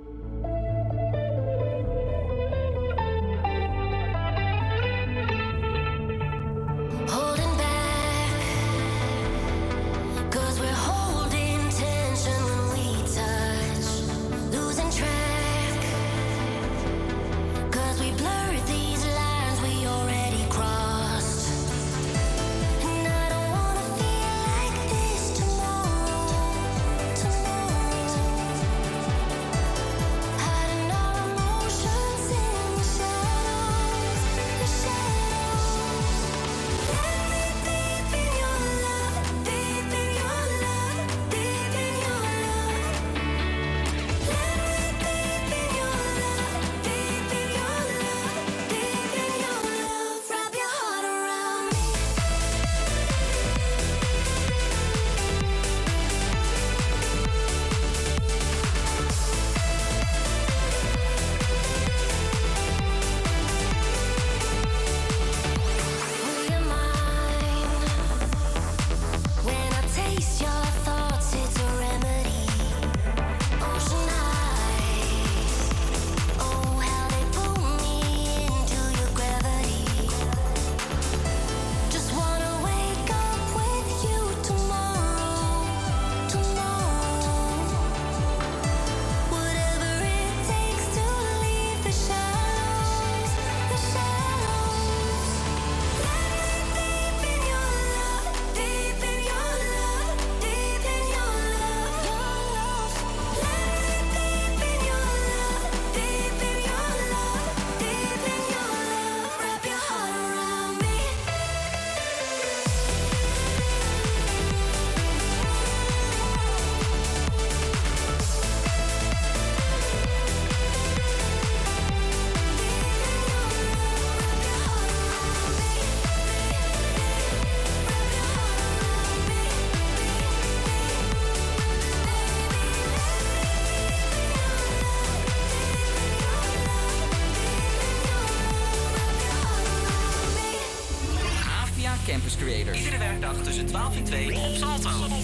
[143.42, 145.23] Tussen 12 en 2 op Salto.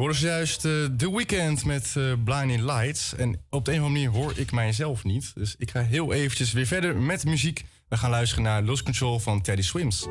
[0.00, 3.14] hoorde juist uh, eh, The Weeknd met eh, Blinding Lights.
[3.14, 5.32] En op de een of andere manier hoor ik mijzelf niet.
[5.34, 7.64] Dus ik ga heel eventjes weer verder met muziek.
[7.88, 10.06] We gaan luisteren naar Lost Control van Teddy Swims.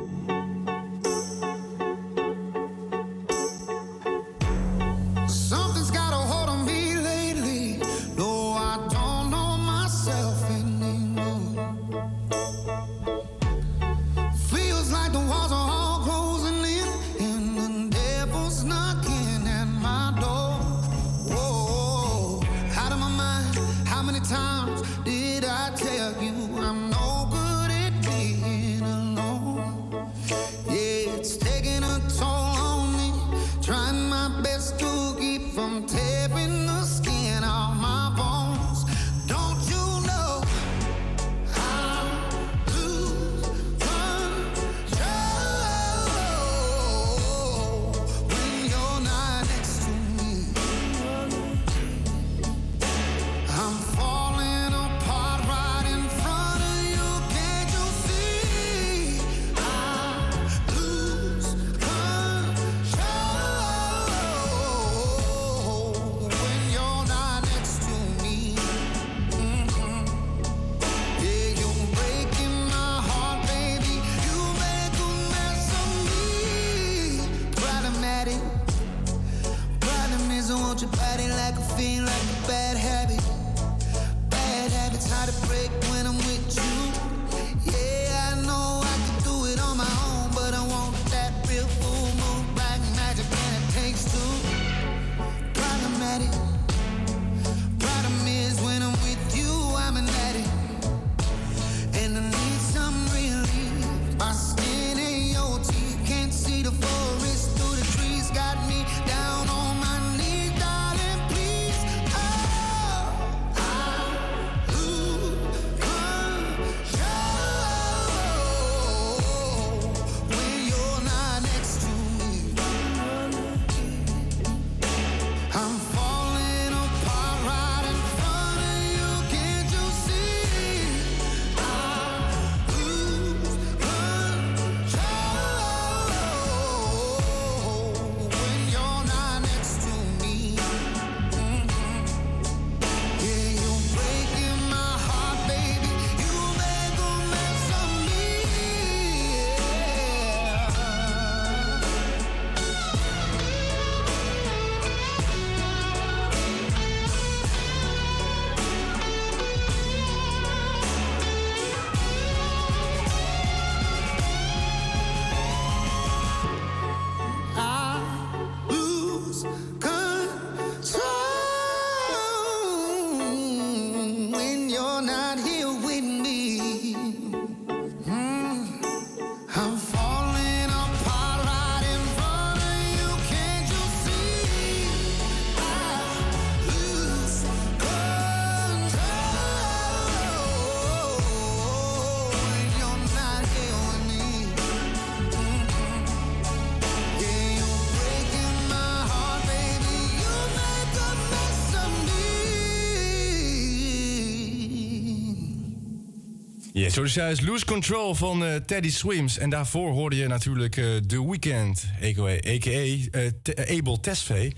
[206.90, 209.38] Yes, dus juist Lose Control van eh, Teddy Swims.
[209.38, 212.50] En daarvoor hoorde je natuurlijk eh, The Weeknd, a.k.a.
[212.50, 213.18] a.k.a.
[213.52, 214.52] eh, Abel Tesfaye.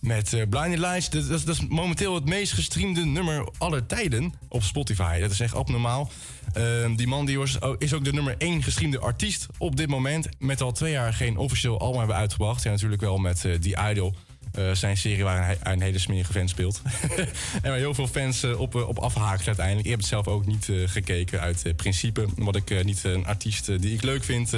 [0.00, 1.10] Met Blinding Lights.
[1.10, 5.20] Dat, dat, is momenteel het meest gestreamde nummer aller tijden op Spotify.
[5.20, 6.10] Dat is echt abnormaal.
[6.52, 10.28] Ehm, die man die was, is ook de nummer 1 gestreamde artiest op dit moment.
[10.38, 12.64] Met al twee jaar geen officieel album hebben uitgebracht.
[12.64, 14.14] En natuurlijk wel met The Idol.
[14.52, 16.82] Eh, zijn serie waar hij een hele smerige fan speelt.
[17.62, 19.84] en waar heel veel fans eh, op, eh, op afhaken uiteindelijk.
[19.84, 22.26] Ik heb het zelf ook niet gekeken uit principe.
[22.38, 24.52] Omdat ik niet een artiest die ik leuk vind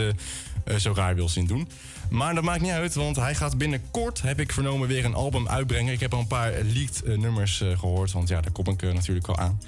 [0.78, 1.68] zo raar wil zien doen.
[2.12, 5.48] Maar dat maakt niet uit, want hij gaat binnenkort, heb ik vernomen, weer een album
[5.48, 5.92] uitbrengen.
[5.92, 9.26] Ik heb al een paar leaked nummers eh, gehoord, want ja, daar kom ik natuurlijk
[9.26, 9.60] wel aan.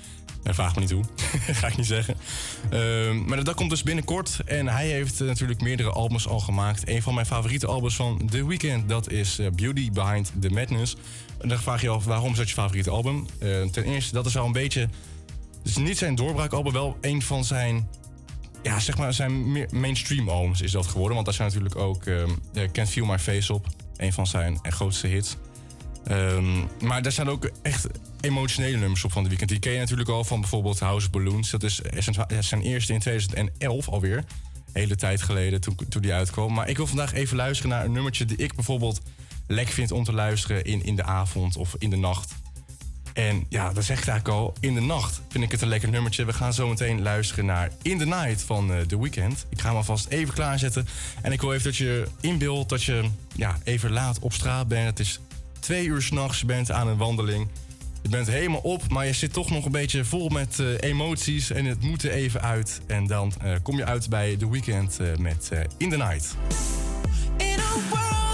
[0.45, 1.05] En vraag me niet hoe,
[1.61, 2.17] ga ik niet zeggen.
[2.71, 4.41] Ehm, maar dat komt dus binnenkort.
[4.45, 6.89] En hij heeft eh, natuurlijk meerdere albums al gemaakt.
[6.89, 10.97] Een van mijn favoriete albums van The Weeknd, dat is eh, Beauty Behind the Madness.
[11.39, 13.27] En dan vraag je je af, waarom is dat je favoriete album?
[13.39, 14.89] Eh, ten eerste, dat is al een beetje...
[15.65, 17.89] Is niet zijn doorbraakalbum, wel een van zijn
[18.65, 21.15] ja, zeg maar, zijn mainstream albums is dat geworden.
[21.15, 23.67] Want daar zijn natuurlijk ook ehm eh, Can't Feel My Face op.
[23.97, 25.37] Een van zijn grootste hits.
[26.05, 27.87] Ehm, maar daar staan ook echt
[28.25, 29.51] emotionele nummers op van de weekend.
[29.51, 31.51] Die ken je natuurlijk al van bijvoorbeeld House of Balloons.
[31.51, 31.81] Dat is
[32.41, 34.25] zijn, eerste in 2011 alweer.
[34.73, 36.55] Hele tijd geleden toen, toen die uitkwam.
[36.55, 39.01] Maar ik wil vandaag even luisteren naar een nummertje die ik bijvoorbeeld
[39.47, 42.35] lekker vind om te luisteren in, in de avond of in de nacht.
[43.15, 44.55] En ja, dat zeg ik eigenlijk al.
[44.61, 46.25] In de nacht vind ik het een lekker nummertje.
[46.25, 49.47] We gaan zo meteen luisteren naar In the Night van eh, The Weeknd.
[49.49, 50.87] Ik ga hem alvast even klaarzetten.
[51.23, 53.05] En ik wil even dat je inbeeldt dat je
[53.37, 54.87] ja, even laat op straat bent.
[54.87, 55.21] Het is
[55.61, 57.49] twee uur s'nachts, je bent aan een wandeling.
[58.05, 61.51] Je bent helemaal op, maar je zit toch nog een beetje vol met eh, emoties.
[61.51, 62.81] En het moet er even uit.
[62.87, 66.37] En dan eh, kom je uit bij The Weeknd eh, met In the Night.
[67.37, 68.34] In a world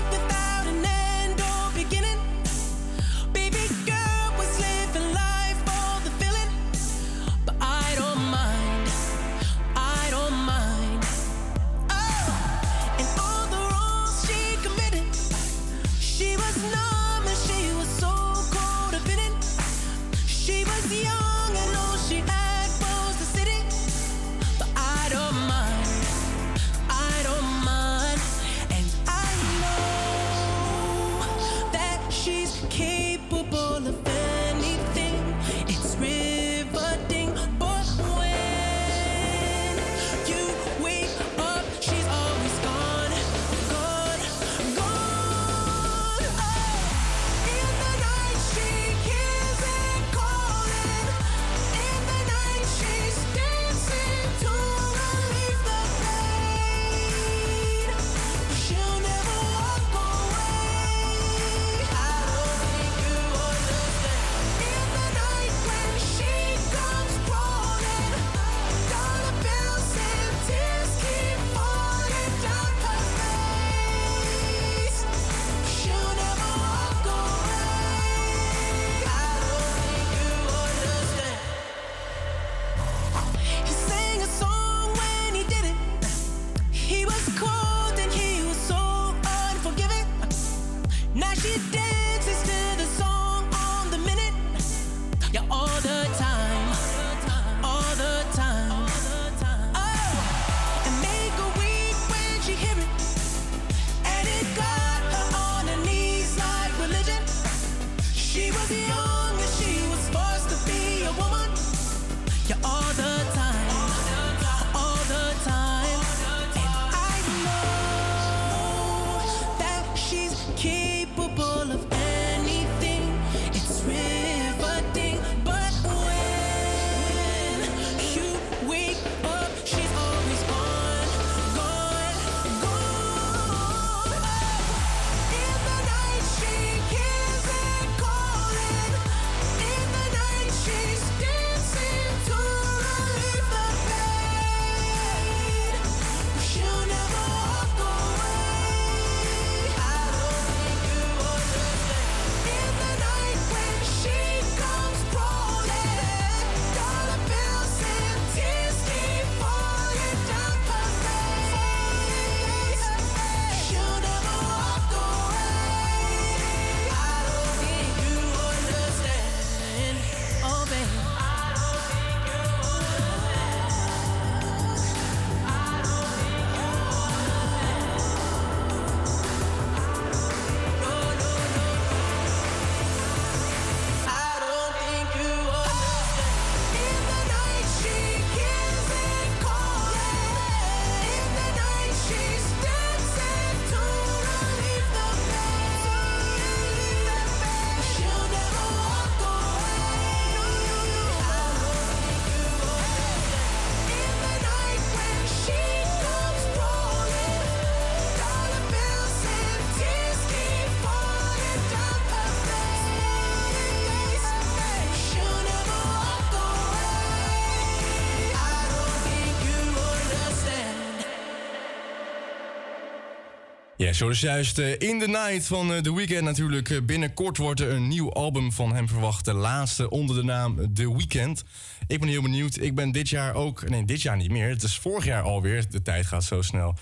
[223.91, 226.71] Ja, zo is juist eh, In The Night van eh, The Weeknd natuurlijk.
[226.71, 229.25] Eh, binnenkort wordt er een nieuw album van hem verwacht.
[229.25, 231.45] De laatste onder de naam The Weeknd.
[231.87, 232.61] Ik ben heel benieuwd.
[232.61, 233.69] Ik ben dit jaar ook...
[233.69, 234.49] Nee, dit jaar niet meer.
[234.49, 235.65] Het is vorig jaar alweer.
[235.71, 236.75] De tijd gaat zo snel.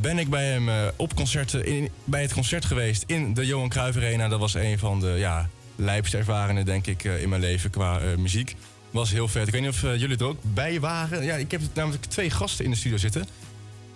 [0.00, 3.96] Ben ik bij hem op concerten, in, bij het concert geweest in de Johan Cruijff
[3.96, 4.28] Arena.
[4.28, 8.56] Dat was een van de ja, lijpste ervaringen, denk ik, in mijn leven qua muziek.
[8.90, 9.46] Was heel vet.
[9.46, 11.24] Ik weet niet of jullie er ook bij waren.
[11.24, 13.24] Ja, ik heb namelijk twee gasten in de studio zitten.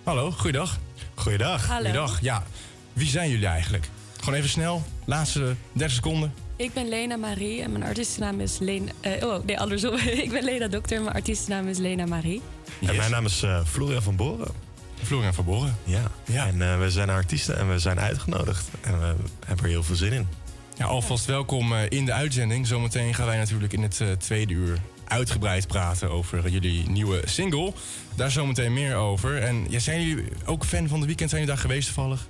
[0.03, 0.79] Hallo, goeiedag.
[1.25, 1.67] Goeiedag.
[1.67, 1.81] Hallo.
[1.81, 2.21] Goeiedag.
[2.21, 2.43] Ja,
[2.93, 3.89] wie zijn jullie eigenlijk?
[4.19, 6.33] Gewoon even snel, laatste 30 seconden.
[6.55, 8.91] Ik ben Lena Marie en mijn artiestennaam is Lena...
[9.01, 9.95] eh, oh, nee, andersom.
[10.25, 12.41] ik ben Lena Dokter en mijn artiestennaam is Lena Marie.
[12.81, 14.47] En mijn naam is eh, Florian van Boren.
[15.03, 15.77] Florian van Boren.
[15.83, 16.11] Ja.
[16.25, 18.67] En eh, we zijn artiesten en we zijn uitgenodigd.
[18.81, 19.15] En we
[19.45, 20.27] hebben er heel veel zin in.
[20.77, 22.67] Ja, alvast welkom eh, in de uitzending.
[22.67, 27.73] Zometeen gaan wij natuurlijk in het tweede uur uitgebreid praten over jullie nieuwe single.
[28.15, 29.37] Daar zometeen meer over.
[29.41, 31.29] En ja, zijn jullie ook fan van de weekend?
[31.29, 32.27] Zijn jullie daar geweest toevallig?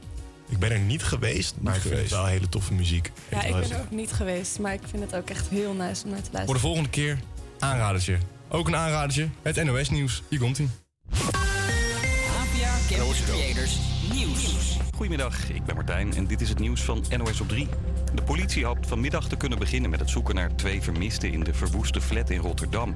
[0.50, 3.12] Ik ben er niet geweest, maar ik vind het wel hele toffe muziek.
[3.30, 6.04] Ja, ik ben er ook niet geweest, maar ik vind het ook echt heel nice
[6.04, 6.54] om naar te Voor luisteren.
[6.54, 7.20] de volgende keer
[7.60, 8.18] aanradertje.
[8.50, 9.28] Ook een aanradertje.
[9.42, 10.22] Het NOS Nieuws.
[10.30, 10.70] Hier komt ie.
[11.12, 13.78] APA Campus Creators
[14.14, 14.78] Nieuws.
[14.96, 17.68] Goedemiddag, ik ben Martijn en dit is het nieuws van NOS op 3.
[18.16, 21.53] De politie hoopt vanmiddag te kunnen beginnen met het zoeken naar twee vermisten in de
[21.53, 22.95] verwoeste flat in Rotterdam.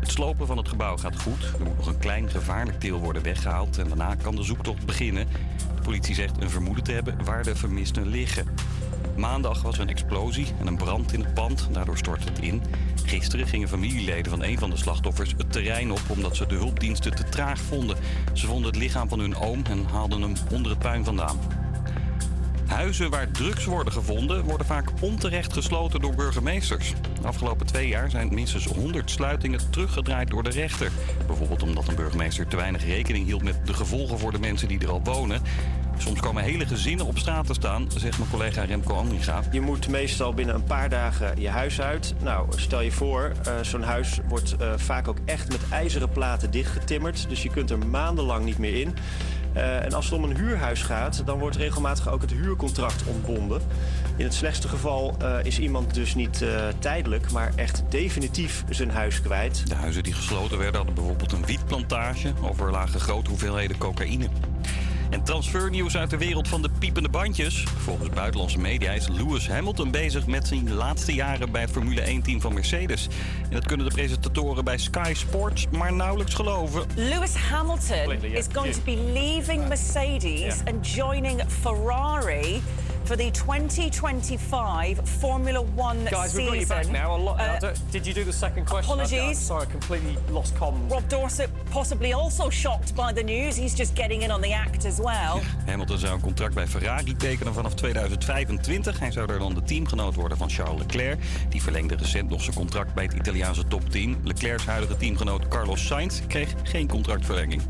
[0.00, 1.42] Het slopen van het gebouw gaat goed.
[1.58, 5.26] Er moet nog een klein gevaarlijk deel worden weggehaald en daarna kan de zoektocht beginnen.
[5.76, 8.46] De politie zegt een vermoeden te hebben waar de vermisten liggen.
[9.16, 11.68] Maandag was er een explosie en een brand in het pand.
[11.72, 12.62] Daardoor stortte het in.
[13.04, 17.14] Gisteren gingen familieleden van een van de slachtoffers het terrein op omdat ze de hulpdiensten
[17.14, 17.96] te traag vonden.
[18.32, 21.38] Ze vonden het lichaam van hun oom en haalden hem onder het puin vandaan.
[22.70, 26.92] Huizen waar drugs worden gevonden worden vaak onterecht gesloten door burgemeesters.
[27.20, 30.90] De afgelopen twee jaar zijn minstens 100 sluitingen teruggedraaid door de rechter.
[31.26, 34.80] Bijvoorbeeld omdat een burgemeester te weinig rekening hield met de gevolgen voor de mensen die
[34.80, 35.42] er al wonen.
[35.98, 39.42] Soms komen hele gezinnen op straat te staan, zegt mijn collega Remco Andringa.
[39.50, 42.14] Je moet meestal binnen een paar dagen je huis uit.
[42.22, 46.50] Nou, stel je voor, eh, zo'n huis wordt eh, vaak ook echt met ijzeren platen
[46.50, 47.28] dichtgetimmerd.
[47.28, 48.94] Dus je kunt er maandenlang niet meer in.
[49.52, 53.60] Eh, en als het om een huurhuis gaat, dan wordt regelmatig ook het huurcontract ontbonden.
[54.16, 58.90] In het slechtste geval eh, is iemand dus niet eh, tijdelijk, maar echt definitief zijn
[58.90, 59.68] huis kwijt.
[59.68, 64.28] De huizen die gesloten werden hadden bijvoorbeeld een wietplantage of er lagen grote hoeveelheden cocaïne.
[65.10, 67.62] En transfernieuws uit de wereld van de piepende bandjes.
[67.62, 72.40] Volgens buitenlandse media is Lewis Hamilton bezig met zijn laatste jaren bij het Formule 1-team
[72.40, 73.08] van Mercedes.
[73.42, 76.84] En dat kunnen de presentatoren bij Sky Sports maar nauwelijks geloven.
[76.94, 82.62] Lewis Hamilton is going to be leaving Mercedes and joining Ferrari
[83.10, 86.52] for the 2025 Formula One Guys, season.
[86.52, 87.16] we've got you back now.
[87.16, 88.98] A lot, Uh, did you do the second question?
[89.00, 89.46] I- apologies.
[89.46, 90.90] sorry, I completely lost comms.
[90.90, 93.56] Rob Dorset possibly also shocked by the news.
[93.56, 95.40] He's just getting in on the act as well.
[95.66, 98.98] Hamilton zou een contract bij Ferrari tekenen vanaf 2025.
[98.98, 101.20] Hij zou daar dan de teamgenoot worden van Charles Leclerc.
[101.48, 104.16] Die verlengde recent nog zijn contract bij het Italiaanse topteam.
[104.24, 107.62] Leclercs huidige teamgenoot Carlos Sainz kreeg geen contractverlenging.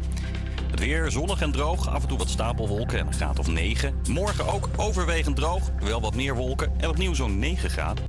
[0.80, 3.94] Weer zonnig en droog, af en toe wat stapelwolken en een graad of 9.
[4.08, 8.04] Morgen ook overwegend droog, wel wat meer wolken en opnieuw zo'n 9 graden.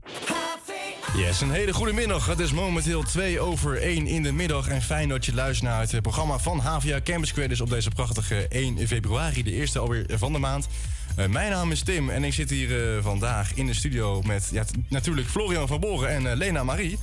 [1.16, 2.26] Yes, een hele goede middag.
[2.26, 4.68] Het is momenteel 2 over 1 in de middag.
[4.68, 8.48] En fijn dat je luistert naar het programma van HVA Campus Creators op deze prachtige
[8.48, 10.68] 1 februari, de eerste alweer van de maand.
[11.16, 14.50] Eh, mijn naam is Tim en ik zit hier eh, vandaag in de studio met
[14.52, 17.00] ja, natuurlijk Florian van Boren en eh, Lena Marie.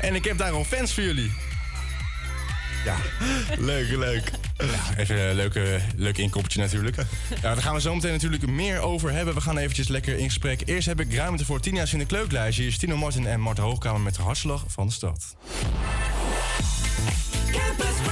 [0.00, 1.32] En ik heb daarom fans voor jullie.
[2.88, 2.96] Ja,
[3.72, 4.30] leuk, leuk.
[4.56, 6.96] Ja, even een leuke, leuk inkoppertje natuurlijk.
[6.96, 9.34] Ja, daar gaan we zo meteen natuurlijk meer over hebben.
[9.34, 10.62] We gaan eventjes lekker in gesprek.
[10.64, 12.62] Eerst heb ik ruimte voor Tina's in de kleuklijstje.
[12.62, 15.36] Hier is Tino Martin en Marten Hoogkamer met de hartslag van de stad.
[17.52, 18.07] Campus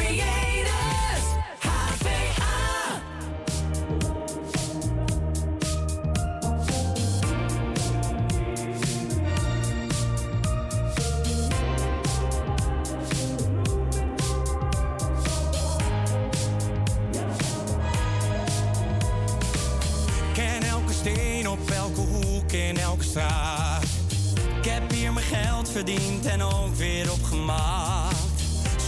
[25.76, 28.16] verdiend en ook weer opgemaakt.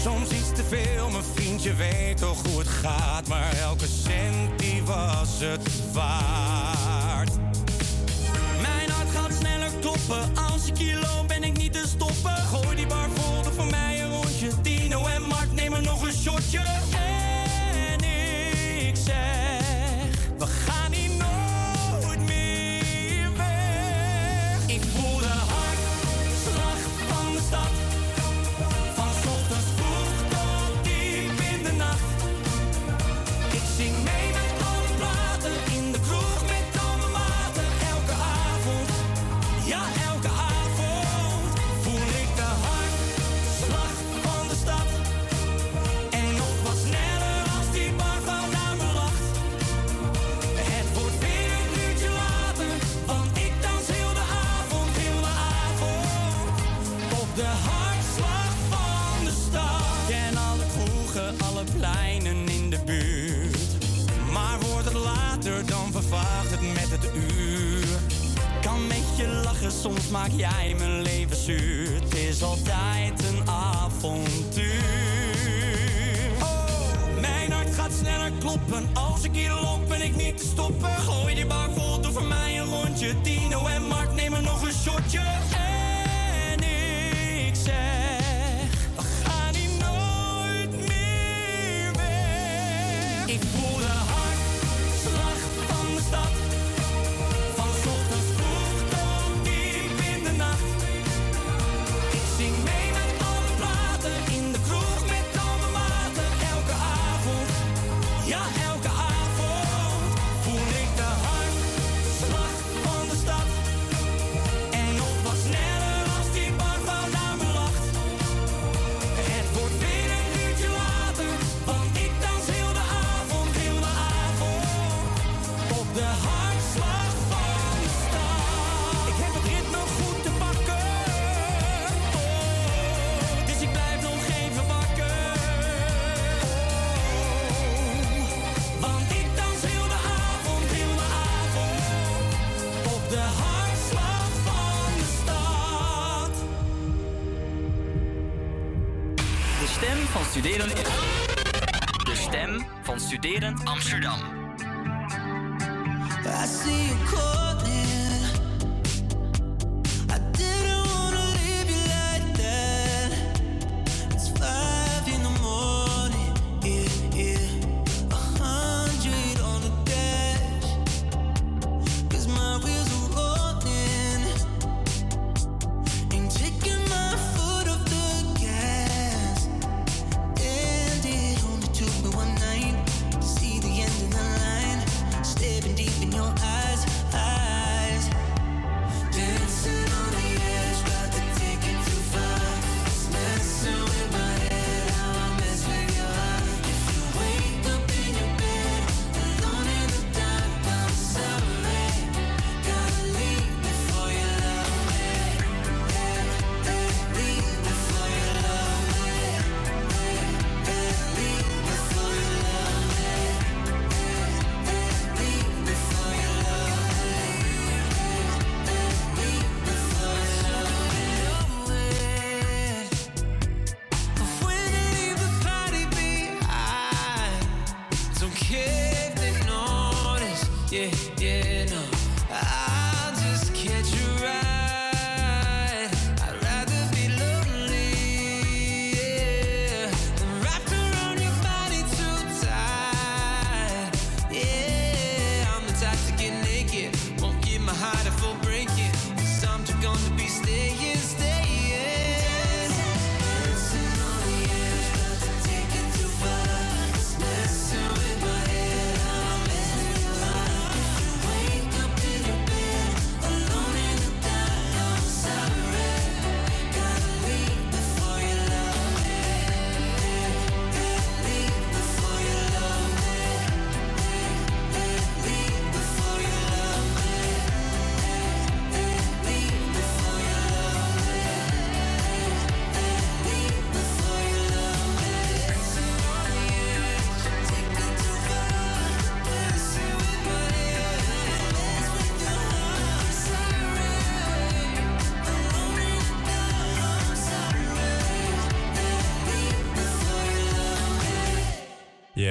[0.03, 3.29] Soms iets te veel, mijn vriendje weet toch hoe het gaat.
[3.29, 7.31] Maar elke cent die was het waard.
[8.61, 10.37] Mijn hart gaat sneller kloppen.
[10.53, 12.37] Als ik hier loop ben ik niet te stoppen.
[12.37, 13.09] Gooi die bar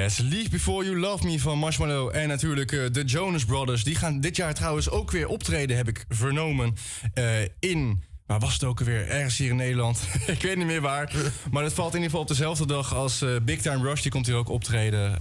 [0.08, 3.84] Yes, Leave Before You Love Me van Marshmallow en natuurlijk eh, de Jonas Brothers.
[3.84, 6.76] Die gaan dit jaar trouwens ook weer optreden, heb ik vernomen,
[7.14, 7.26] eh,
[7.60, 8.04] in...
[8.26, 10.02] waar was het ook weer ergens hier in Nederland?
[10.28, 11.16] ik weet niet meer waar.
[11.52, 14.02] Maar dat valt in ieder geval op dezelfde dag als eh, Big Time Rush.
[14.02, 15.18] Die komt hier ook optreden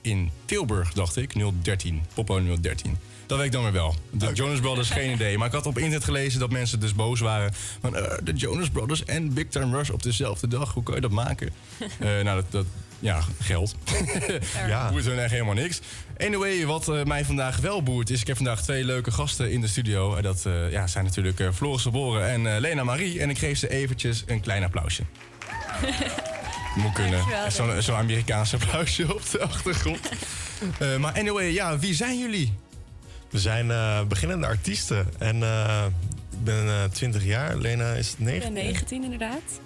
[0.00, 1.34] in Tilburg, dacht ik.
[1.62, 2.96] 013, Popo 013.
[3.26, 3.94] Dat weet ik dan weer wel.
[4.10, 4.30] De.
[4.32, 5.38] Jonas Brothers, geen idee.
[5.38, 7.52] Maar ik had op internet gelezen dat mensen dus boos waren.
[7.80, 7.92] Van
[8.22, 10.72] de Jonas Brothers en Big Time Rush op dezelfde dag.
[10.72, 11.50] Hoe kan je dat maken?
[11.98, 12.66] Nou, dat, dat,
[13.00, 13.74] ja, geld.
[14.68, 14.90] ja.
[14.90, 15.80] Boert hun echt helemaal niks.
[16.18, 18.20] Anyway, wat eh, mij vandaag wel boert is...
[18.20, 20.14] ik heb vandaag twee leuke gasten in de studio.
[20.14, 23.20] En dat eh, ja, zijn natuurlijk uh, Floris Boren en Lena Marie.
[23.20, 25.02] En ik geef ze eventjes een klein applausje.
[26.76, 27.22] Moet kunnen.
[27.48, 30.10] Zo'n zo Amerikaanse applausje op de achtergrond.
[31.00, 32.52] maar anyway, ja, wie zijn jullie?
[33.30, 33.68] We zijn
[34.08, 35.08] beginnende artiesten.
[35.18, 35.36] En
[36.32, 38.48] ik ben 20 jaar, Lena is 19.
[38.48, 39.60] Ik ben 19 inderdaad.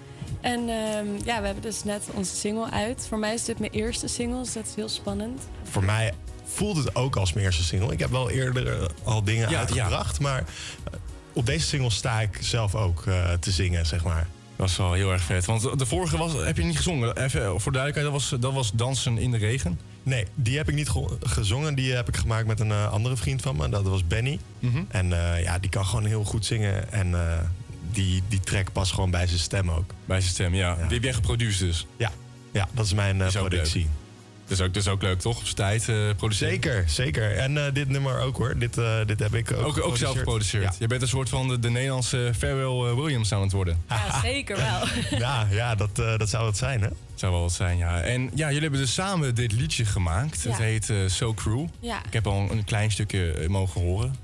[0.45, 3.05] En ehm, ja, we hebben dus net onze single uit.
[3.09, 5.41] Voor mij is dit mijn eerste single, dus dat is heel spannend.
[5.63, 6.13] Voor mij
[6.43, 7.91] voelt het ook als mijn eerste single.
[7.93, 10.93] Ik heb wel eerder eh, al dingen Ja, uitgebracht, maar eh,
[11.33, 14.27] op deze single sta ik zelf ook eh, te zingen, zeg maar.
[14.55, 15.45] Dat is wel heel erg vet.
[15.45, 17.17] Want de vorige was, heb je niet gezongen.
[17.23, 19.79] Even voor duidelijkheid, dat was, dat was Dansen in de Regen.
[20.03, 21.75] Nee, die heb ik niet ge- gezongen.
[21.75, 23.69] Die heb ik gemaakt met een andere vriend van me.
[23.69, 24.39] Dat was Benny.
[24.59, 24.83] Mhm.
[24.87, 26.91] En eh, ja, die kan gewoon heel goed zingen.
[26.91, 27.37] En eh,
[27.95, 29.93] die, die track past gewoon bij zijn stem ook.
[30.05, 30.75] Bij zijn stem, ja.
[30.75, 31.87] Die heb jij geproduceerd dus?
[31.97, 32.11] Ja,
[32.51, 33.81] ja dat is mijn eh, Is productie.
[33.81, 33.89] leuk.
[34.47, 35.37] Dat is ook, dat is ook leuk, toch?
[35.37, 36.53] Op zijn tijd eh produceren.
[36.53, 37.37] Zeker, zeker.
[37.37, 38.57] En eh, dit nummer ook hoor.
[38.57, 40.63] Dit, eh, dit heb ik ook Ook, ook zelf geproduceerd.
[40.63, 40.71] Ja.
[40.79, 43.83] Je bent een soort van de, de Nederlandse Pharrell eh, Williams aan het worden.
[43.89, 44.87] Ja, zeker wel.
[45.19, 46.87] ja, ja dat, eh, dat zou het zijn, hè?
[47.15, 48.01] Zou wel wat zijn, ja.
[48.01, 50.41] En ja, jullie hebben dus samen dit liedje gemaakt.
[50.41, 50.49] Ja.
[50.49, 51.65] Het heet So Crew.
[51.79, 52.05] Ja.
[52.05, 54.15] Ik heb al een klein stukje mogen horen.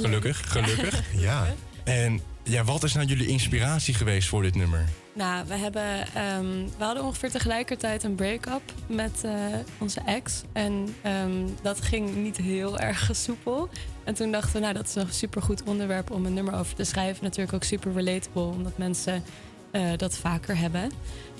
[0.00, 1.02] Gelukkig, gelukkig.
[1.12, 1.54] Ja.
[1.84, 4.84] En ja, wat is nou jullie inspiratie geweest voor dit nummer?
[5.12, 9.32] Nou, we, hebben, ehm, we hadden ongeveer tegelijkertijd een break-up met eh,
[9.78, 10.42] onze ex.
[10.52, 13.68] En ehm, dat ging niet heel erg soepel.
[14.04, 16.84] En toen dachten we, nou, dat is een supergoed onderwerp om een nummer over te
[16.84, 17.24] schrijven.
[17.24, 19.22] Natuurlijk ook super relatable, omdat mensen
[19.70, 20.90] eh, dat vaker hebben.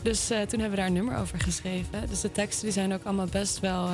[0.02, 2.08] Dus eh, toen hebben we daar een nummer over geschreven.
[2.08, 3.88] Dus de teksten die zijn ook allemaal best wel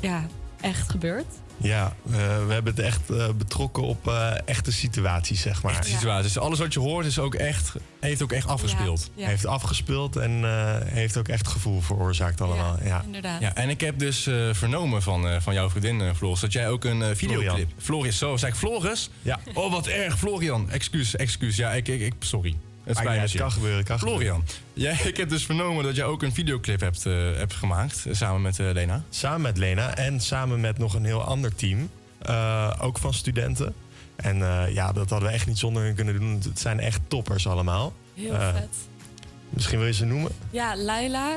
[0.00, 0.26] ja,
[0.60, 1.26] echt gebeurd.
[1.56, 2.12] Ja, eh,
[2.46, 5.72] we hebben het echt eh, betrokken op eh, echte situaties, zeg maar.
[5.72, 6.32] Echte situaties.
[6.32, 9.10] Dus alles wat je hoort is ook echt, heeft ook echt afgespeeld.
[9.14, 9.26] Ja.
[9.26, 12.76] Heeft afgespeeld en eh, heeft ook echt gevoel veroorzaakt allemaal.
[12.84, 13.40] Ja, Inderdaad.
[13.40, 16.68] Ja, en ik heb dus eh, vernomen van, eh, van jouw vriendin Floris dat jij
[16.68, 17.48] ook een videoclip.
[17.48, 17.68] Florian.
[17.78, 19.10] Floris, zo zei ik Floris?
[19.22, 19.40] Ja.
[19.54, 20.70] Oh, wat erg, Florian.
[20.70, 21.56] Excuus, excuus.
[21.56, 22.56] Ja, ik, ik, ik sorry.
[22.86, 23.40] Het spijt ja, me het zeer.
[23.40, 27.06] kan gebeuren, kan Florian, jij, ik heb dus vernomen dat jij ook een videoclip hebt,
[27.06, 28.06] eh, hebt gemaakt.
[28.06, 29.02] eh, samen met eh, Lena.
[29.10, 31.90] Samen met Lena en samen met nog een heel ander team.
[32.18, 33.74] eh, ook van studenten.
[34.16, 36.40] En eh, ja, dat hadden we echt niet zonder hun kunnen doen.
[36.44, 37.92] Het zijn echt toppers allemaal.
[38.14, 38.68] Heel vet.
[39.50, 40.32] Misschien wil je ze noemen?
[40.50, 41.36] Ja, Laila.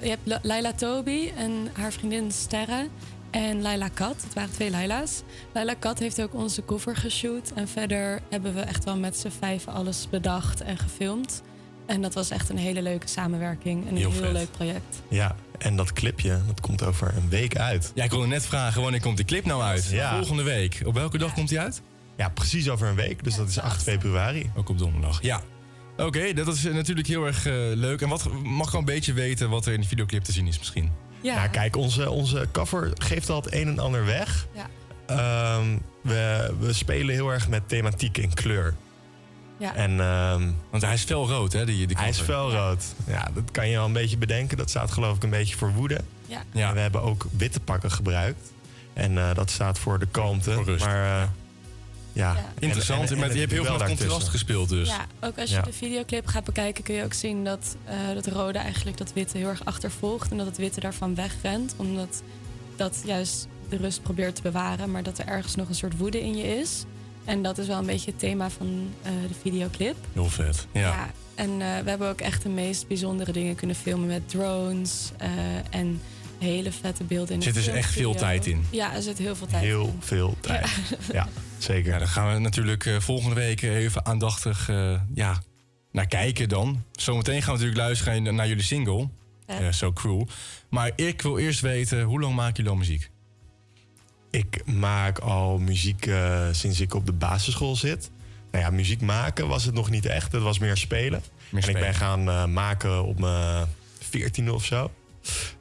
[0.00, 2.88] je hebt La- Laila Toby en haar vriendin Sterre.
[3.30, 4.22] En Laila Kat.
[4.22, 5.22] Het waren twee Laila's.
[5.52, 7.52] Laila Kat heeft ook onze cover geshoot.
[7.54, 11.42] En verder hebben we echt wel met z'n vijf alles bedacht en gefilmd.
[11.86, 13.88] En dat was echt een hele leuke samenwerking.
[13.88, 15.02] En een Heel leuk project.
[15.08, 17.92] Ja, en dat clipje, dat komt over een week uit.
[17.94, 19.88] Ja, ik wilde net vragen, wanneer komt die clip nou uit?
[19.90, 20.14] Ja.
[20.16, 20.82] Volgende week.
[20.84, 21.82] Op welke dag komt die uit?
[22.16, 23.24] Ja, precies over een week.
[23.24, 24.50] Dus dat is 8 februari.
[24.56, 25.22] Ook op donderdag.
[25.22, 25.40] Ja.
[25.96, 28.00] Oké, dat is eh, natuurlijk heel erg eh, leuk.
[28.02, 30.58] En wat mag gewoon een beetje weten wat er in de videoclip te zien is
[30.58, 30.90] misschien?
[31.20, 31.34] Ja.
[31.34, 34.46] Nou, kijk, onze, onze cover geeft al het een en ander weg.
[34.52, 34.66] Ja.
[35.06, 38.74] Ehm, we, we spelen heel erg met thematiek en kleur.
[39.56, 39.74] Ja.
[39.74, 41.64] En, ehm, Want hij is felrood, hè?
[41.64, 42.84] Die, die hij is felrood.
[43.06, 44.56] Ja, dat kan je wel een beetje bedenken.
[44.56, 46.00] Dat staat geloof ik een beetje voor woede.
[46.26, 46.42] Ja.
[46.52, 48.52] En we hebben ook witte pakken gebruikt.
[48.92, 50.52] En eh, dat staat voor de kalmte.
[50.52, 50.84] Voor rust.
[50.84, 51.28] Maar eh,
[52.18, 52.36] ja.
[52.58, 54.88] Interessant, En- en- en maar je hebt heel veel contrast gespeeld dus.
[54.88, 55.62] Ja, ook als je Ja.
[55.62, 59.38] de videoclip gaat bekijken kun je ook zien dat eh dat rode eigenlijk dat witte
[59.38, 60.30] heel erg achtervolgt.
[60.30, 61.74] En dat het witte daarvan wegrent.
[61.76, 62.22] Omdat
[62.76, 64.90] dat juist de rust probeert te bewaren.
[64.90, 66.84] Maar dat er ergens nog een soort woede in je is.
[67.24, 69.96] En dat is wel een beetje het thema van eh, de videoclip.
[70.12, 70.66] Heel vet.
[70.72, 71.10] Ja.
[71.34, 75.10] En eh, we hebben ook echt de meest bijzondere dingen kunnen filmen met drones.
[75.16, 75.28] eh,
[75.70, 76.00] en
[76.38, 78.64] hele vette beelden in Zit de dus echt veel tijd in.
[78.70, 79.96] Ja, er zit heel veel tijd Heel in.
[80.00, 80.68] veel tijd.
[81.12, 81.28] Ja,
[81.58, 81.92] zeker.
[81.92, 85.42] Ja, daar gaan we natuurlijk eh, volgende week even aandachtig eh, ja,
[85.92, 86.82] naar kijken dan.
[86.92, 89.08] Zometeen gaan we natuurlijk luisteren naar jullie single.
[89.46, 89.60] Ja.
[89.60, 90.28] eh, so Cruel.
[90.68, 93.10] Maar ik wil eerst weten, hoe lang maken jullie al muziek?
[94.30, 96.10] Ik maak al muziek
[96.52, 98.10] sinds ik op de basisschool zit.
[98.50, 100.32] Nou ja, muziek maken was het nog niet echt.
[100.32, 101.22] Het was meer spelen.
[101.50, 103.66] Meer en ik ben gaan eh, maken op mijn
[103.98, 104.90] veertiende of zo.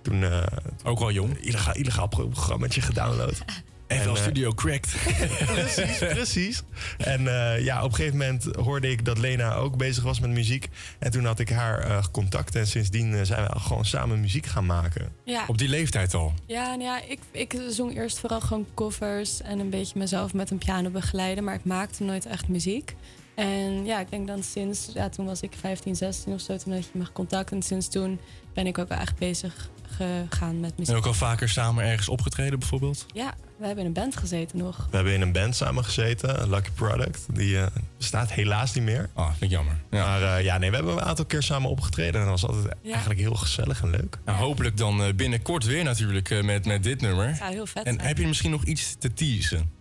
[0.02, 0.24] Toen...
[0.24, 0.42] eh,
[0.84, 1.38] Ook wel jong?
[1.40, 3.38] Illegaal, illegaal programmaatje gedownload.
[3.88, 4.96] FL eh, Studio cracked.
[5.54, 6.64] precies, precies.
[6.98, 10.30] En eh, ja, op een gegeven moment hoorde ik dat Lena ook bezig was met
[10.30, 10.68] muziek.
[11.00, 12.56] En toen had ik haar eh, contact.
[12.56, 15.12] En sindsdien zijn we gewoon samen muziek gaan maken.
[15.24, 15.44] Ja.
[15.48, 16.34] Op die leeftijd al?
[16.46, 20.52] Ja, nou ja ik, ik zong eerst vooral gewoon covers en een beetje mezelf met
[20.52, 22.96] een piano begeleiden, maar ik maakte nooit echt muziek.
[23.36, 26.74] En ja, ik denk dan sinds, ja, toen was ik 15, 16 of zo, toen
[26.74, 27.52] had je me contact.
[27.52, 28.20] En sinds toen
[28.58, 30.94] ben ik ook wel echt bezig gegaan met muziek.
[30.94, 33.06] En ook al vaker samen ergens opgetreden bijvoorbeeld?
[33.14, 34.88] Ja, we hebben in een band gezeten nog.
[34.90, 37.26] We hebben in een band samen gezeten, Lucky Product.
[37.34, 37.66] Die eh,
[37.98, 39.10] bestaat helaas niet meer.
[39.14, 39.80] Ah, vind ik jammer.
[39.90, 42.22] Maar eh, ja, nee, we hebben een aantal keer samen opgetreden.
[42.22, 42.90] En dat was altijd Ja.
[42.92, 44.18] eigenlijk heel gezellig en leuk.
[44.26, 47.36] Nou, hopelijk dan eh, binnenkort weer natuurlijk eh, met, met dit nummer.
[47.36, 48.08] Zou heel vet En zijn.
[48.08, 49.72] heb je misschien nog iets te teasen?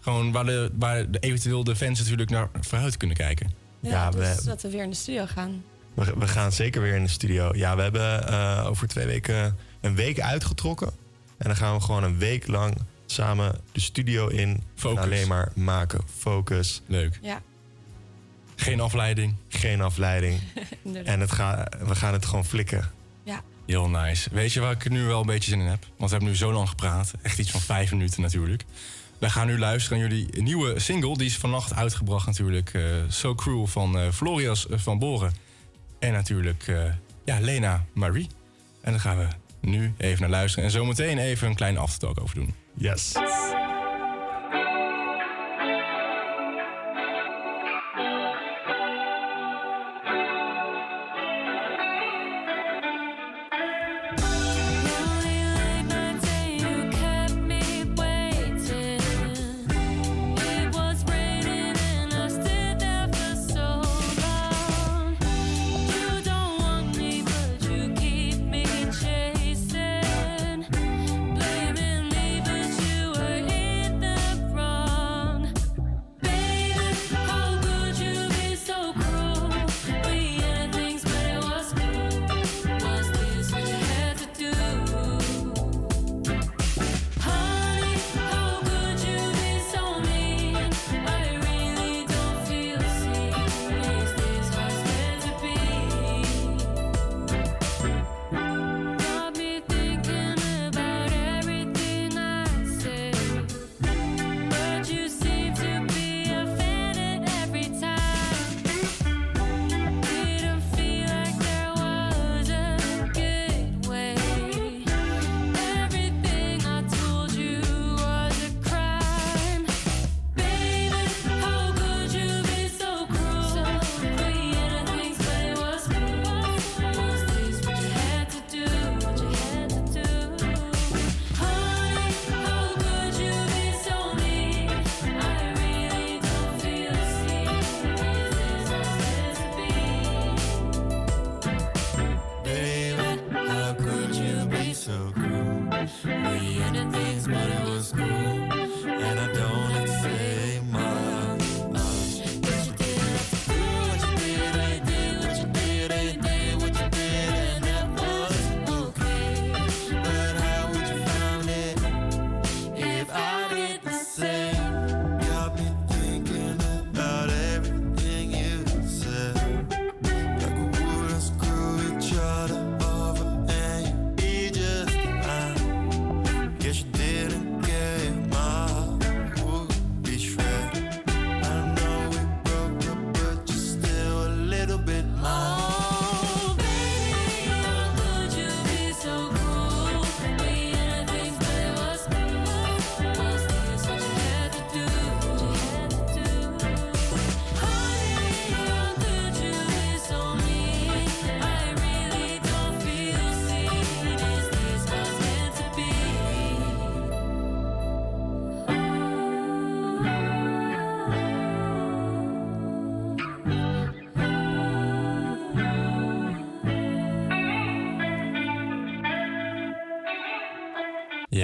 [0.00, 3.50] Gewoon waar, de, waar de, eventueel de fans natuurlijk naar vooruit kunnen kijken.
[3.80, 5.62] Ja, Ja, dus we- dat we weer in de studio gaan.
[5.98, 7.50] We, we gaan zeker weer in de studio.
[7.54, 10.90] Ja, we hebben eh, over twee weken een week uitgetrokken.
[11.36, 12.76] En dan gaan we gewoon een week lang
[13.06, 14.62] samen de studio in.
[14.74, 14.98] Focus.
[14.98, 16.00] En alleen maar maken.
[16.18, 16.82] Focus.
[16.86, 17.18] Leuk.
[17.22, 17.42] Ja.
[18.56, 19.34] Geen afleiding.
[19.48, 20.40] Geen afleiding.
[21.04, 22.90] En het ga, we gaan het gewoon flikken.
[23.22, 23.42] Ja.
[23.66, 24.28] Heel nice.
[24.32, 25.84] Weet je waar ik nu wel een beetje zin in heb?
[25.96, 27.12] Want we hebben nu zo lang gepraat.
[27.22, 28.64] Echt iets van vijf minuten natuurlijk.
[29.18, 31.16] Wij gaan nu luisteren naar jullie nieuwe single.
[31.16, 32.74] Die is vannacht uitgebracht natuurlijk.
[32.74, 35.32] eh, so Cruel van eh, Florias van Boren.
[35.98, 36.84] En natuurlijk eh,
[37.24, 38.28] ja, Lena Marie.
[38.80, 39.26] En daar gaan we
[39.60, 40.64] nu even naar luisteren.
[40.64, 42.54] En zometeen even een kleine aftertalk over doen.
[42.74, 43.12] Yes.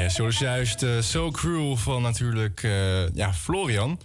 [0.05, 4.01] Ja, zoals juist eh, So Cruel van natuurlijk eh, ja, Florian.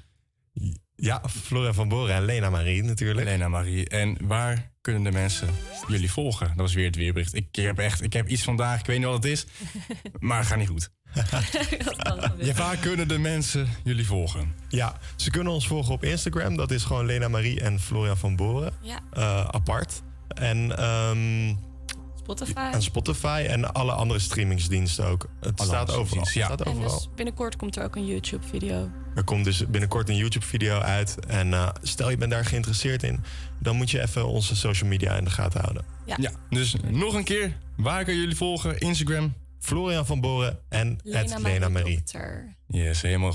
[0.95, 3.27] Ja, Florian van Boren en Lena Marie natuurlijk.
[3.27, 3.89] Lena Marie.
[3.89, 5.47] En waar kunnen de mensen
[5.87, 6.47] jullie volgen?
[6.47, 7.33] Dat was weer het weerbericht.
[7.35, 9.45] Ik heb echt, ik heb iets vandaag, ik weet niet wat het is,
[10.19, 10.89] maar het gaat niet goed.
[12.37, 14.55] Ja, waar kunnen de mensen jullie volgen?
[14.69, 16.55] Ja, ze kunnen ons volgen op Instagram.
[16.55, 18.73] Dat is gewoon Lena Marie en Florian van Boren.
[18.81, 18.99] Ja.
[19.11, 20.01] Eh, apart.
[20.27, 21.55] En, ehm,
[22.37, 22.69] Spotify.
[22.73, 25.29] en Spotify en alle andere streamingsdiensten ook.
[25.39, 26.27] Het Alle staat andere overal.
[26.33, 26.45] ja.
[26.45, 26.89] staat En overal.
[26.97, 28.89] dus binnenkort komt er ook een YouTube-video.
[29.15, 31.25] Er komt dus binnenkort een YouTube-video uit.
[31.25, 33.23] En eh, stel je bent daar geïnteresseerd in,
[33.59, 35.85] dan moet je even onze social media in de gaten houden.
[36.05, 36.31] Ja.
[36.49, 38.79] dus nog een keer, waar kunnen jullie volgen?
[38.79, 39.33] Instagram?
[39.59, 41.95] Florian van Boren en Lena Lena Marie.
[41.95, 42.55] Dokter.
[42.67, 43.33] Yes, helemaal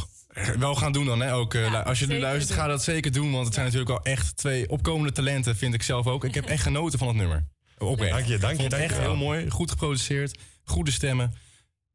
[0.59, 1.21] wel gaan doen dan.
[1.21, 1.35] Hè?
[1.35, 2.57] Ook, eh, als je nu luistert, doen.
[2.59, 3.33] ga dat zeker doen.
[3.33, 6.25] Want het zijn natuurlijk al echt twee opkomende talenten, vind ik zelf ook.
[6.25, 7.45] Ik heb echt genoten van het nummer.
[7.87, 8.13] Oprecht.
[8.13, 9.51] Dank je, dank Ik je, vond het dank echt je heel mooi.
[9.51, 10.39] Goed geproduceerd.
[10.65, 11.35] Goede stemmen.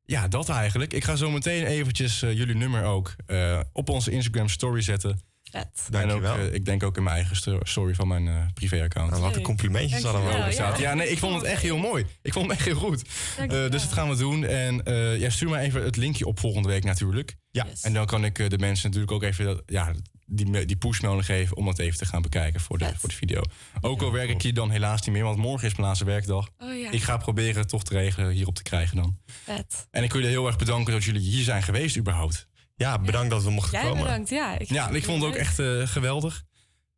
[0.03, 0.93] Ja, dat eigenlijk.
[0.93, 5.19] Ik ga zo meteen eventjes eh, jullie nummer ook eh, op onze Instagram story zetten.
[5.51, 5.65] Vet.
[5.91, 6.47] En ook, Dankjewel.
[6.47, 9.09] eh, ik denk ook in mijn eigen sto- story van mijn eh, privé-account.
[9.11, 10.31] Nou, wat een complimentjes allemaal.
[10.31, 10.77] Ja, ja.
[10.77, 12.05] ja, nee, ik vond het echt heel mooi.
[12.21, 13.01] Ik vond het echt heel goed.
[13.37, 14.43] Eh, dus dat gaan we doen.
[14.45, 17.35] En eh, ja, stuur maar even het linkje op volgende week natuurlijk.
[17.51, 17.65] Ja.
[17.69, 17.81] Yes.
[17.81, 19.93] En dan kan ik de mensen natuurlijk ook even dat, ja,
[20.29, 23.41] die, die pushmelding geven om dat even te gaan bekijken voor de, voor de video.
[23.81, 26.49] Ook al werk ik hier dan helaas niet meer, want morgen is mijn laatste werkdag.
[26.59, 26.91] Oh, ja.
[26.91, 29.17] Ik ga proberen toch te regelen hierop te krijgen dan.
[29.25, 29.87] Vet.
[29.91, 32.47] En ik wil jullie heel erg bedanken dat jullie hier zijn geweest überhaupt.
[32.75, 34.03] Ja, bedankt dat we mochten Jij komen.
[34.03, 34.59] Bedankt, ja.
[34.59, 36.43] Ik ja, ik vond het ook echt eh, geweldig.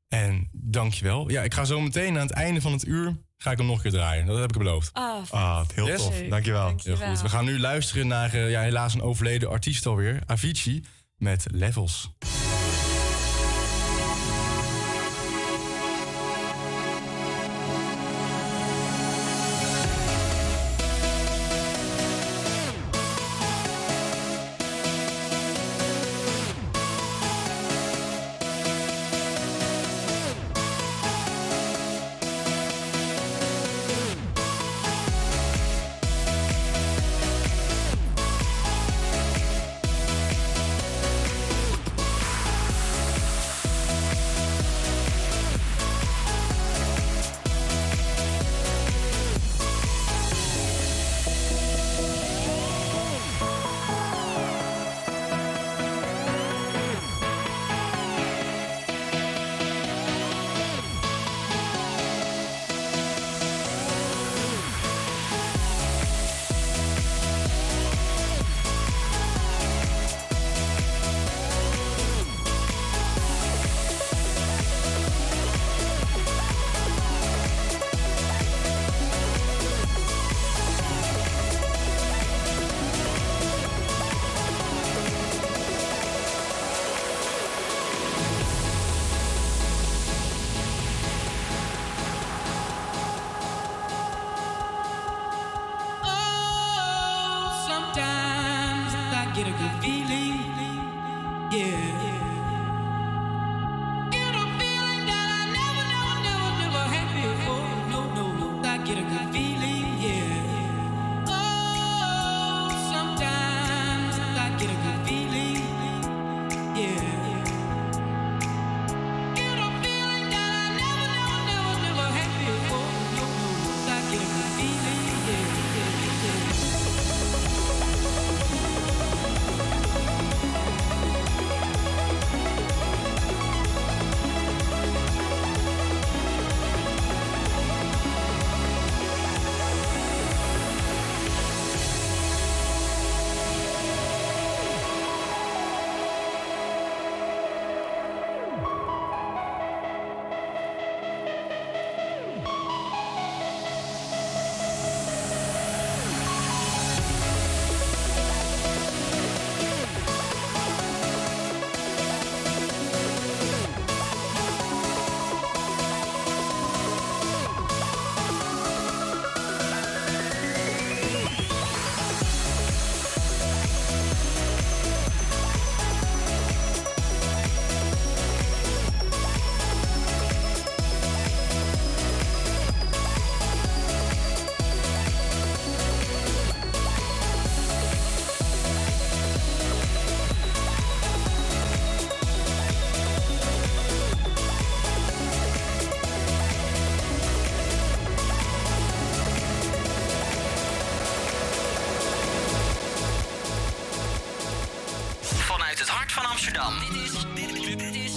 [0.07, 1.29] En dankjewel.
[1.29, 3.75] Ja, ik ga zo meteen aan het einde van het uur ga ik hem nog
[3.75, 4.25] een keer draaien.
[4.25, 4.89] Dat heb ik beloofd.
[4.93, 6.17] Ah, ah heel tof.
[6.29, 6.29] Dankjewel.
[6.29, 6.97] dankjewel.
[6.97, 7.21] Heel goed.
[7.21, 10.83] We gaan nu luisteren naar eh, ja, helaas een overleden artiest alweer, Avicii,
[11.17, 12.11] met Levels.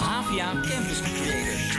[0.01, 1.74] Avia Campus Creator.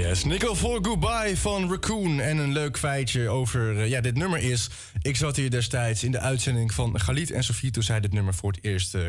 [0.00, 2.20] Yes, Nickel for Goodbye van Raccoon.
[2.20, 4.70] En een leuk feitje over eh, ja, dit nummer is...
[5.02, 7.70] Ik zat hier destijds in de uitzending van Galit en Sofie...
[7.70, 9.02] toen zij dit nummer voor het eerst eh,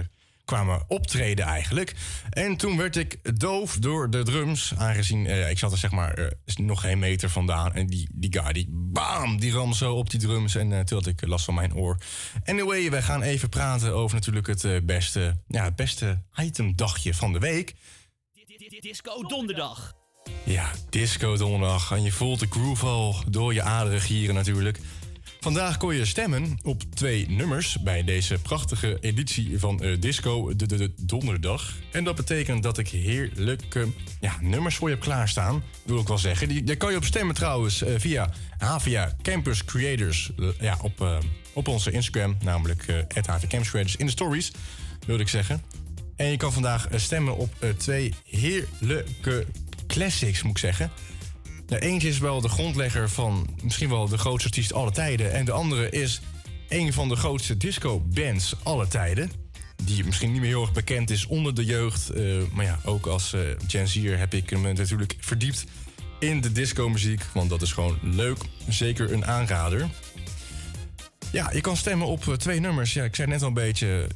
[0.45, 1.95] kwamen optreden eigenlijk.
[2.29, 4.73] En toen werd ik doof door de drums.
[4.77, 7.73] Aangezien, eh, ik zat er zeg maar nog geen meter vandaan.
[7.73, 10.55] En die, die guy, die bam, die ram zo op die drums.
[10.55, 11.97] En eh, toen had ik last van mijn oor.
[12.45, 17.39] Anyway, we gaan even praten over natuurlijk het beste, ja, het beste itemdagje van de
[17.39, 17.73] week.
[18.79, 20.00] Disco Donderdag.
[20.43, 21.91] Ja, disco donderdag.
[21.91, 24.79] En je voelt de groove al door je aderen gieren natuurlijk.
[25.41, 30.65] Vandaag kon je stemmen op twee nummers bij deze prachtige editie van eh, Disco de,
[30.65, 31.73] de, de Donderdag.
[31.91, 33.87] En dat betekent dat ik heerlijke
[34.19, 35.63] ja, nummers voor je heb klaarstaan.
[35.83, 36.47] Wil ik wel zeggen.
[36.47, 40.31] Die, daar kan je op stemmen trouwens eh, via Havia Campus Creators.
[40.37, 41.21] eh, ja, op,
[41.53, 42.95] op onze Instagram, namelijk uh,
[43.25, 44.51] Havia Campus Creators in de stories,
[45.05, 45.63] wilde ik zeggen.
[46.15, 49.45] En je kan vandaag stemmen op twee heerlijke
[49.91, 50.91] classics, moet ik zeggen.
[51.65, 55.31] De eentje is wel de grondlegger van misschien wel de grootste artiest aller tijden.
[55.31, 56.21] En de andere is
[56.69, 59.31] een van de grootste disco-bands aller tijden.
[59.83, 62.09] Die misschien niet meer heel erg bekend is onder de jeugd.
[62.09, 65.65] eh, maar ja, ook als eh Gen Z'er heb ik me natuurlijk verdiept
[66.19, 67.23] in de disco-muziek.
[67.33, 68.37] Want dat is gewoon leuk.
[68.67, 69.89] Zeker een aanrader.
[71.31, 72.93] Ja, je kan stemmen op eh, twee nummers.
[72.93, 74.07] Ja, ik zei net al een beetje...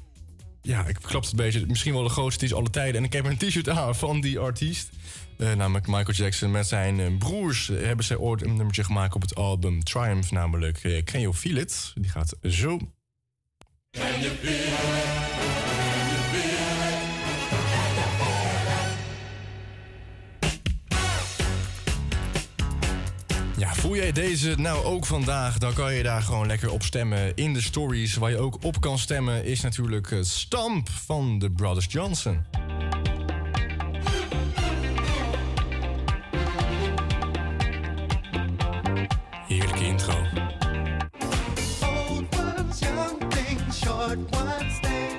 [0.62, 1.66] Ja, ik klapte het een beetje.
[1.66, 2.96] Misschien wel de grootste artiest aller tijden.
[2.96, 4.90] En ik heb een t-shirt aan van die artiest.
[5.38, 6.52] Eh, namelijk Michael Jackson.
[6.52, 10.32] Met zijn eh, broers eh, hebben zij ooit een nummertje gemaakt op het album Triumph.
[10.32, 11.92] Namelijk Can You Feel It?
[11.96, 12.80] Die gaat zo.
[23.58, 25.58] Ja, voel jij deze nou ook vandaag?
[25.58, 27.36] Dan kan je daar gewoon lekker op stemmen.
[27.36, 31.88] In de stories waar je ook op kan stemmen is natuurlijk Stamp van de Brothers
[31.90, 32.46] Johnson.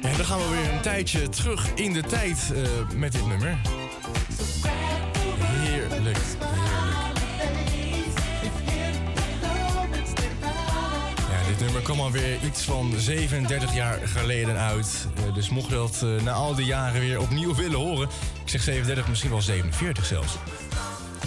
[0.03, 2.63] En dan gaan we weer een tijdje terug in de tijd eh,
[2.95, 3.59] met dit nummer.
[5.39, 6.19] Heerlijk.
[11.17, 15.07] Ja, dit nummer kwam alweer iets van 37 jaar geleden uit.
[15.17, 18.09] Eh, dus mocht je dat eh, na al die jaren weer opnieuw willen horen...
[18.43, 20.37] ik zeg 37, misschien wel 47 zelfs.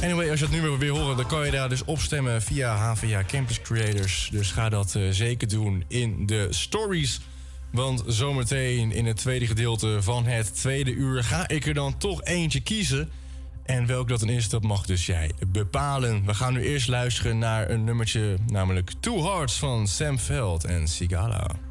[0.04, 2.76] Anyway, als je het nummer weer horen, dan kan je daar dus op stemmen via
[2.76, 4.30] HVA Campus Creators.
[4.32, 7.20] Dus ga dat zeker doen in de stories.
[7.72, 12.24] Want zometeen in het tweede gedeelte van het tweede uur ga ik er dan toch
[12.24, 13.10] eentje kiezen.
[13.64, 16.26] En welk dat dan is, dat mag dus jij bepalen.
[16.26, 20.88] We gaan nu eerst luisteren naar een nummertje, namelijk Two Hearts van Sam Veld en
[20.88, 21.69] Sigala.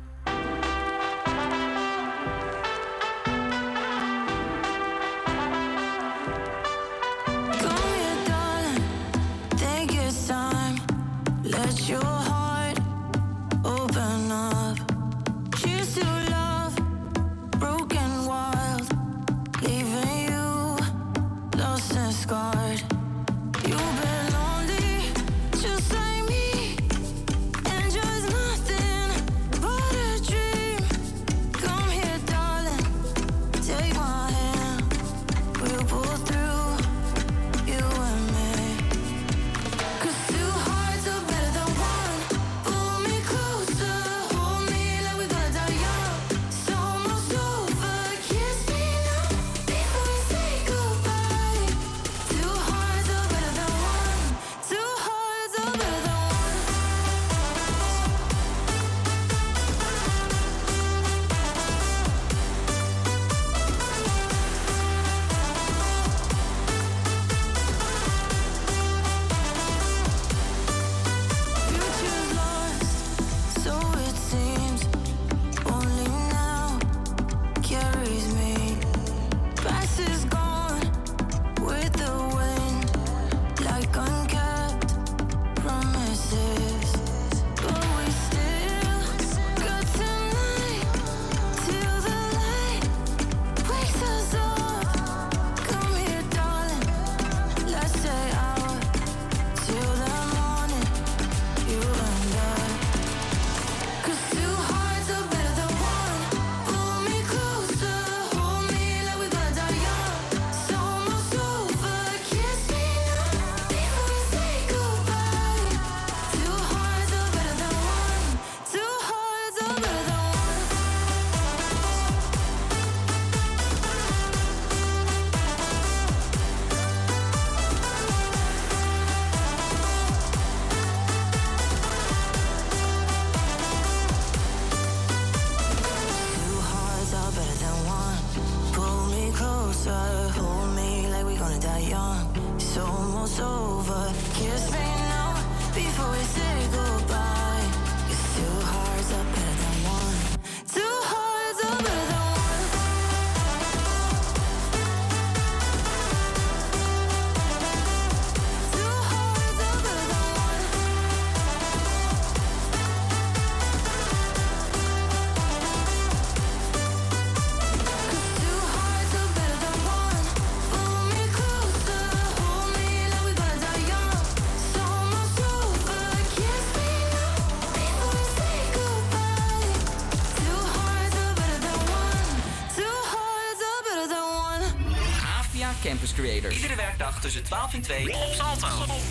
[186.27, 189.08] Iedere werkdag tussen 12 en 2 op Salto.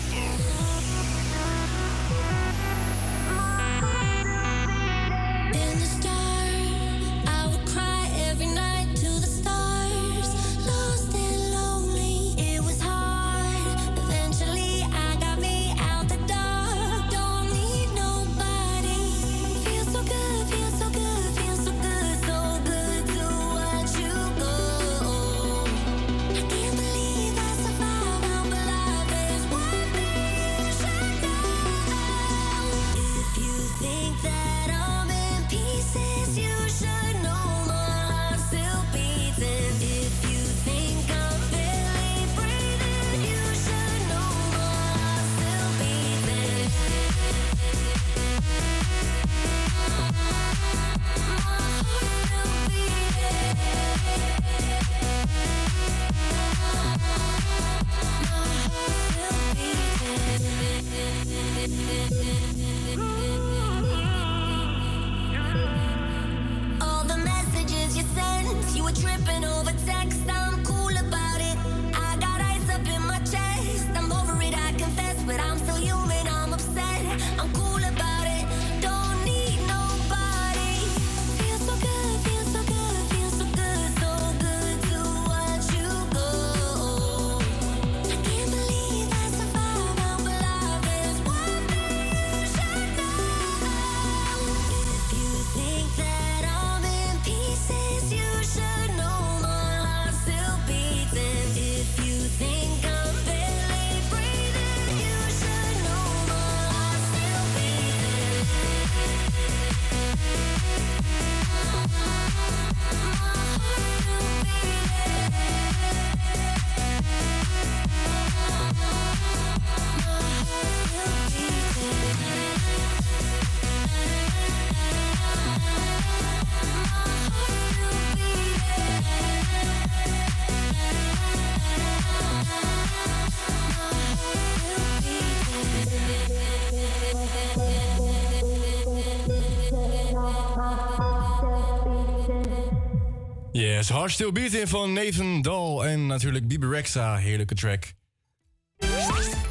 [143.88, 147.92] Yes, Hard Still Beating van Nathan Dahl en natuurlijk Bibi Rexa, heerlijke track.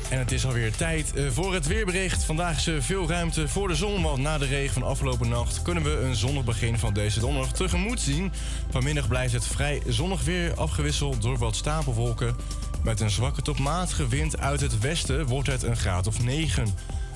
[0.10, 2.24] En het is alweer tijd eh, voor het weerbericht.
[2.24, 5.62] Vandaag is er veel ruimte voor de zon, want na de regen van afgelopen nacht
[5.62, 8.32] kunnen we een zonnig begin van deze donderdag tegemoet zien.
[8.70, 12.36] Vanmiddag blijft het vrij zonnig weer afgewisseld door wat stapelwolken.
[12.84, 16.68] Met een zwakke tot matige wind uit het westen wordt het een graad of 9.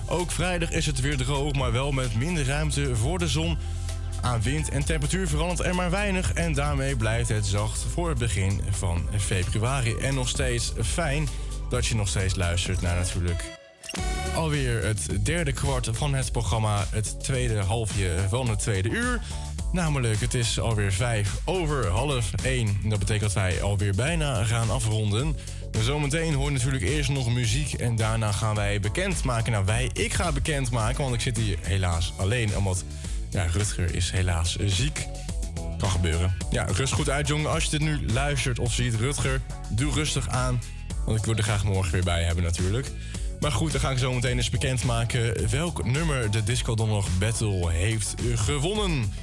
[0.08, 3.58] Ook vrijdag is het weer droog, maar wel met minder ruimte voor de zon.
[4.22, 8.18] Aan wind en temperatuur verandert er maar weinig en daarmee blijft het zacht voor het
[8.18, 9.96] begin van februari.
[9.96, 11.28] En nog steeds fijn
[11.70, 13.60] dat je nog steeds luistert naar natuurlijk
[14.36, 19.22] alweer het derde kwart van het programma, het tweede halfje van het tweede uur.
[19.72, 22.78] Namelijk, het is alweer vijf over half één.
[22.84, 25.36] Dat betekent dat wij alweer bijna gaan afronden.
[25.80, 29.52] Zometeen hoor je natuurlijk eerst nog muziek en daarna gaan wij bekendmaken.
[29.52, 32.84] Nou, wij, ik ga bekendmaken, want ik zit hier helaas alleen, omdat
[33.32, 35.08] ja, Rutger is helaas ziek.
[35.78, 36.34] Kan gebeuren.
[36.52, 37.52] Ja, rust goed uit, jongen.
[37.52, 40.62] Als je dit nu luistert of ziet, Rutger, doe rustig aan.
[41.06, 42.92] Want ik wil er graag morgen weer bij hebben, natuurlijk.
[43.40, 47.72] Maar goed, dan ga ik zo meteen eens bekendmaken welk nummer de Disco Donderdag Battle
[47.72, 49.14] heeft gewonnen.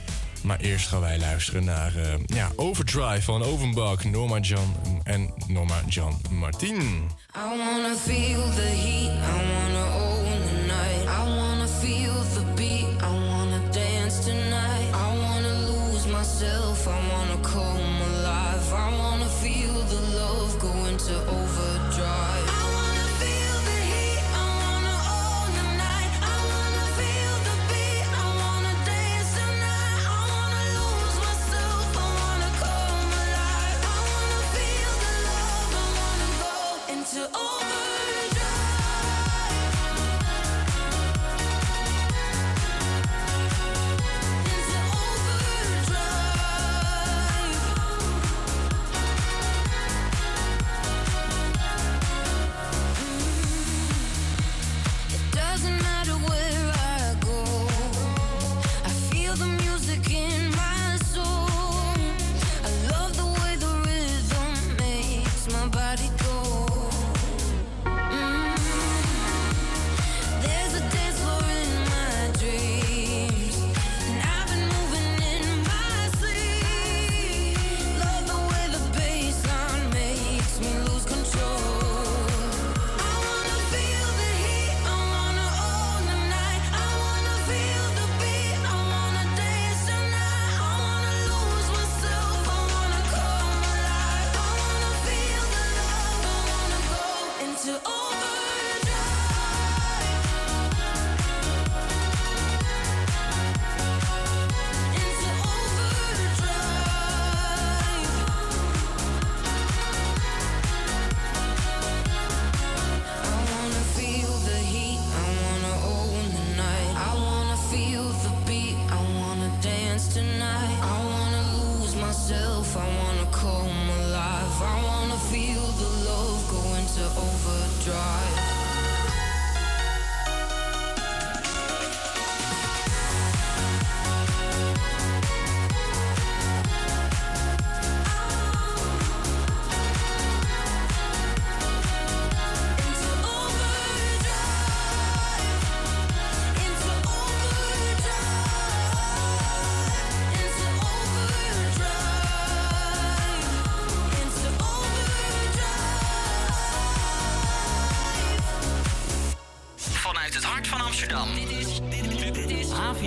[0.42, 5.82] Maar eerst gaan wij luisteren naar eh, ja, Overdrive van Ovenbach, Norma John en Norma
[5.88, 6.80] John Martin.
[6.80, 11.47] I wanna feel the heat, I wanna own the night.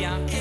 [0.04, 0.41] Is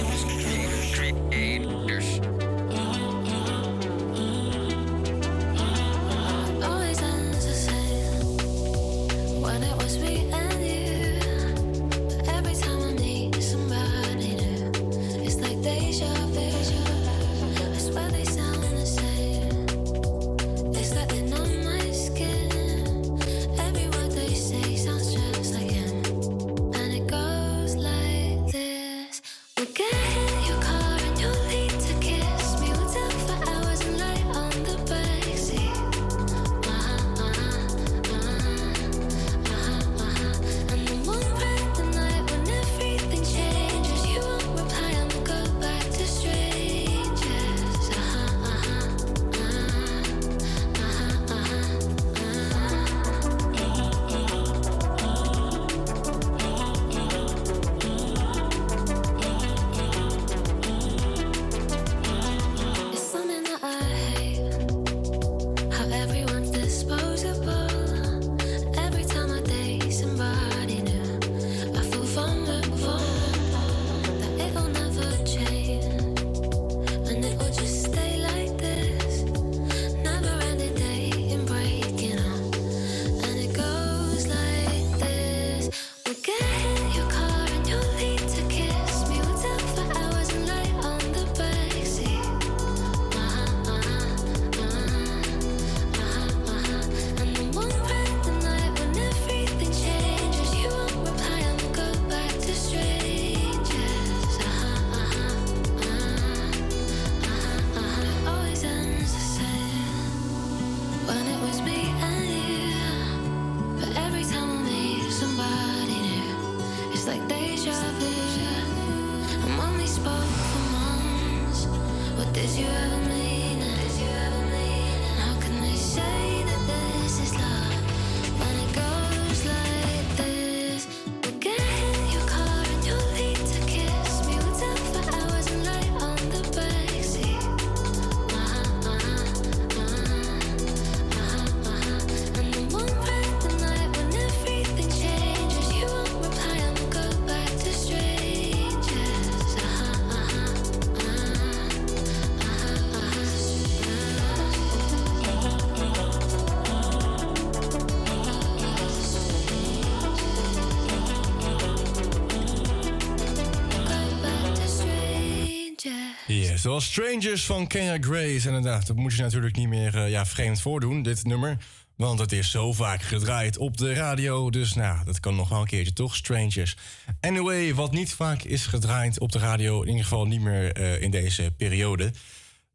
[166.61, 168.49] Yes, dat was Strangers van Kenya Grace.
[168.49, 171.57] En inderdaad, dat moet je natuurlijk niet meer eh, ja, vreemd voordoen, dit nummer.
[171.97, 174.51] Want het is zo vaak gedraaid op de radio.
[174.51, 176.17] Dus nou, dat kan nog wel een keertje, toch?
[176.17, 176.77] Strangers.
[177.21, 179.83] Anyway, wat niet vaak is gedraaid op de radio...
[179.83, 182.13] in ieder geval niet meer eh, in deze periode...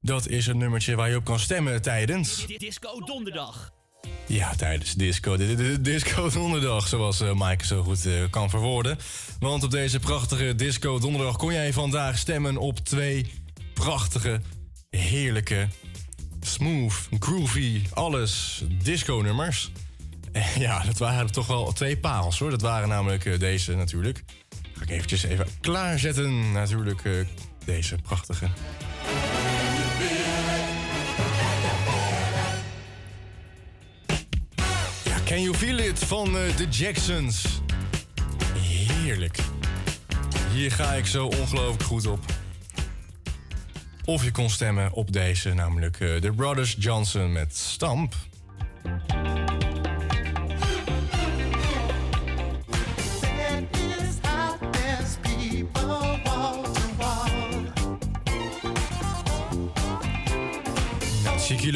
[0.01, 2.45] dat is een nummertje waar je op kan stemmen tijdens...
[2.57, 3.73] Disco Donderdag.
[4.27, 5.37] Ja, tijdens disco.
[5.81, 8.97] Disco donderdag, zoals eh, Mike zo goed kan verwoorden.
[9.39, 13.43] Want op deze prachtige disco donderdag kon jij vandaag stemmen op twee
[13.75, 14.41] prachtige,
[14.89, 15.67] heerlijke,
[16.41, 19.71] smooth, groovy, alles disco nummers.
[20.31, 22.49] En ja, dat waren toch wel twee parels hoor.
[22.49, 24.23] Dat waren namelijk eh, deze natuurlijk.
[24.73, 26.51] Ga ik eventjes even klaarzetten.
[26.51, 27.13] Natuurlijk eh,
[27.65, 28.47] deze prachtige.
[35.03, 37.61] Ja, Can You Feel It van eh, de Jacksons.
[38.57, 39.37] Heerlijk.
[40.53, 42.19] Hier ga ik zo ongelooflijk goed op.
[44.05, 48.13] Of je kon stemmen op deze, namelijk eh, The Brothers Johnson met Stamp.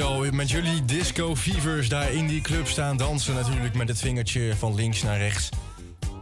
[0.01, 3.33] Al met jullie disco fevers daar in die club staan dansen.
[3.33, 5.49] Natuurlijk met het vingertje van links naar rechts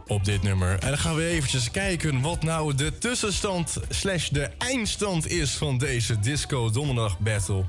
[0.08, 0.78] op dit nummer.
[0.78, 5.78] En dan gaan we eventjes kijken wat nou de tussenstand slash de eindstand is van
[5.78, 7.64] deze disco donderdag battle.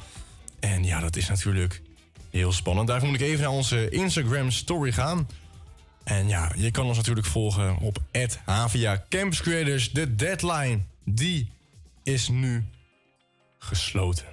[0.59, 1.81] En ja, dat is natuurlijk
[2.29, 2.87] heel spannend.
[2.87, 5.27] Daarvoor moet ik even naar onze Instagram story gaan.
[6.03, 7.97] En ja, je kan ons natuurlijk volgen op
[8.45, 9.91] Havia Campus Creators.
[9.91, 11.51] De deadline, die
[12.03, 12.65] is nu
[13.57, 14.25] gesloten.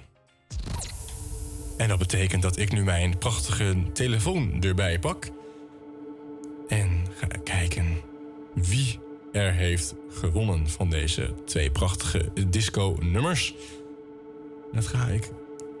[1.77, 5.29] En dat betekent dat ik nu mijn prachtige telefoon erbij pak.
[6.67, 7.96] En ga kijken
[8.63, 8.99] wie
[9.31, 13.55] er heeft gewonnen van deze twee prachtige disco-nummers.
[14.71, 15.29] Dat ga ik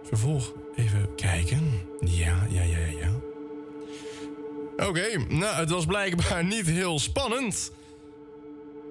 [0.03, 1.71] vervolg even kijken.
[1.99, 3.11] Ja, ja, ja, ja.
[4.87, 7.71] Oké, nou, het was blijkbaar niet heel spannend.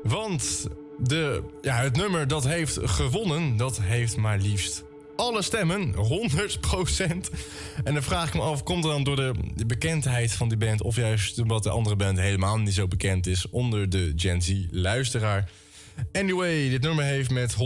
[0.02, 0.68] Want
[0.98, 4.84] de, ja, het nummer dat heeft gewonnen, dat heeft maar liefst
[5.16, 5.98] alle stemmen, 100%.
[7.84, 10.82] En dan vraag ik me af, komt er dan door de bekendheid van die band...
[10.82, 13.50] of juist omdat de andere band helemaal niet zo bekend is...
[13.50, 15.50] onder de Gen Z-luisteraar?
[16.12, 17.56] Anyway, dit nummer heeft met 100%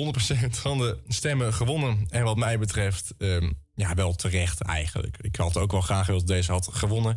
[0.50, 2.06] van de stemmen gewonnen.
[2.10, 5.16] En wat mij betreft, ehm, ja, wel terecht eigenlijk.
[5.20, 7.16] Ik had ook wel graag gewild dat deze had gewonnen.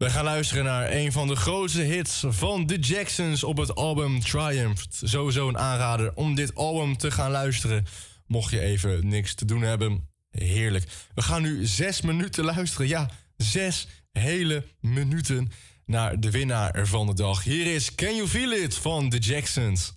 [0.00, 4.20] We gaan luisteren naar een van de grootste hits van The Jacksons op het album
[4.20, 4.84] Triumph.
[4.90, 7.86] Sowieso een aanrader om dit album te gaan luisteren.
[8.30, 10.08] Mocht je even niks te doen hebben.
[10.30, 10.84] Heerlijk.
[11.14, 12.88] We gaan nu zes minuten luisteren.
[12.88, 15.50] Ja, zes hele minuten
[15.86, 17.44] naar de winnaar van de dag.
[17.44, 19.92] Hier is Can You Feel It van The Jacksons.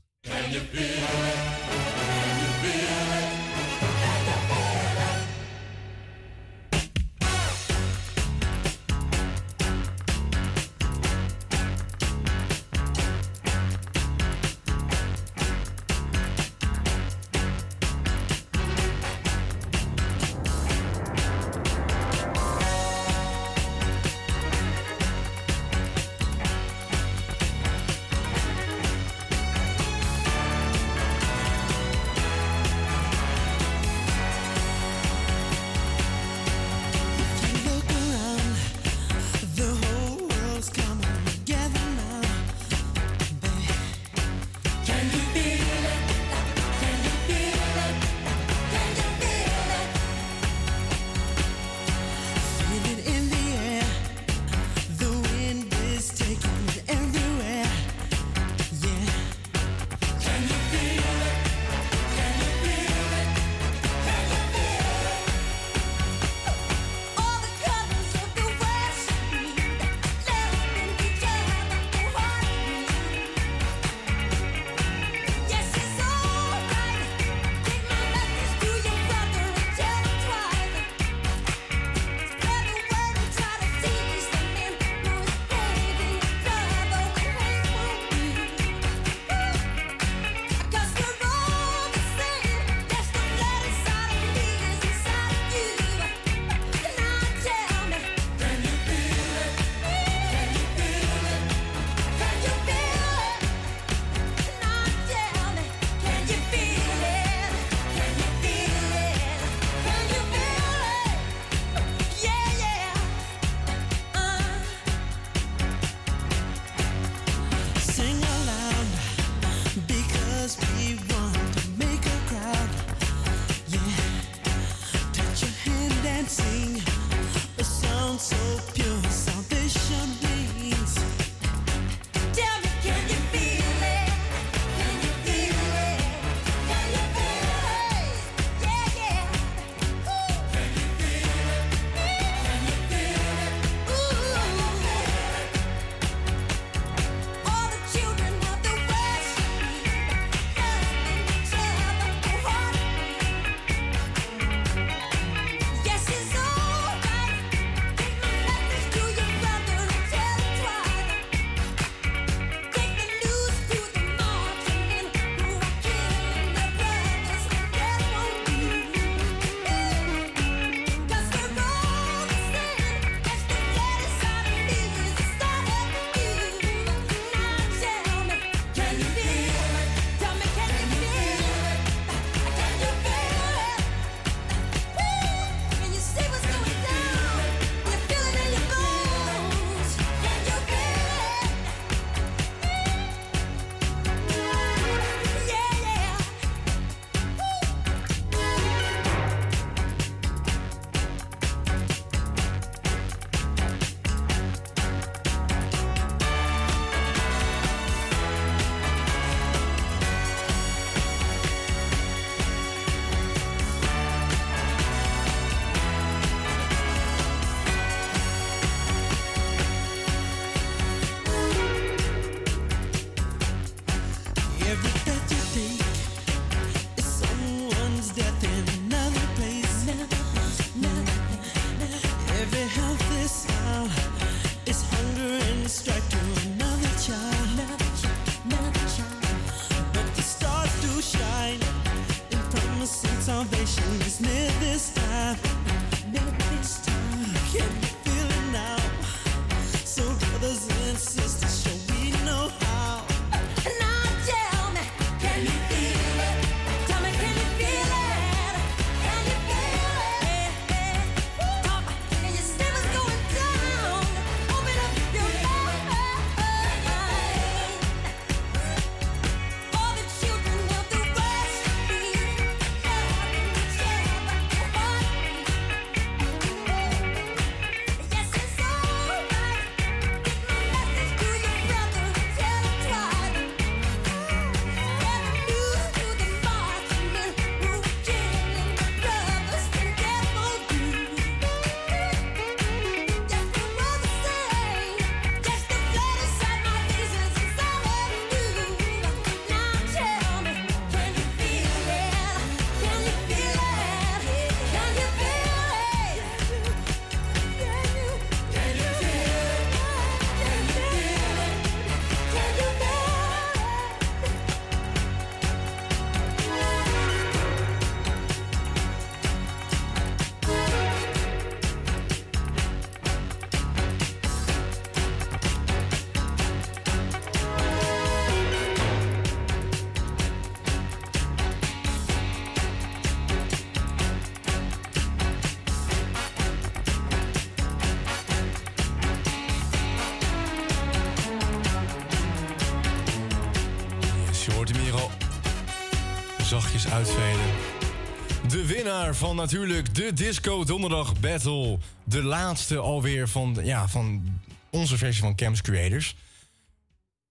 [349.12, 351.78] Van natuurlijk de Disco Donderdag Battle.
[352.04, 354.24] De laatste alweer van, ja, van
[354.70, 356.16] onze versie van Camps Creators.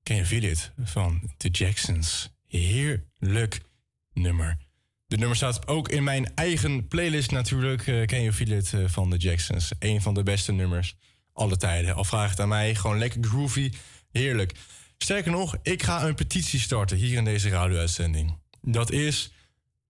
[0.02, 0.72] You feel it?
[0.84, 2.30] Van The Jacksons.
[2.48, 3.60] Heerlijk
[4.12, 4.58] nummer.
[5.06, 7.86] De nummer staat ook in mijn eigen playlist natuurlijk.
[7.86, 9.72] eh, Can You Feel eh, van The Jacksons.
[9.78, 10.96] Een van de beste nummers
[11.32, 11.94] alle tijden.
[11.94, 13.72] Al vraag het aan mij, gewoon lekker groovy.
[14.10, 14.52] Heerlijk.
[14.98, 18.38] Sterker nog, ik ga een petitie starten hier in deze radio-uitzending.
[18.60, 19.32] Dat is,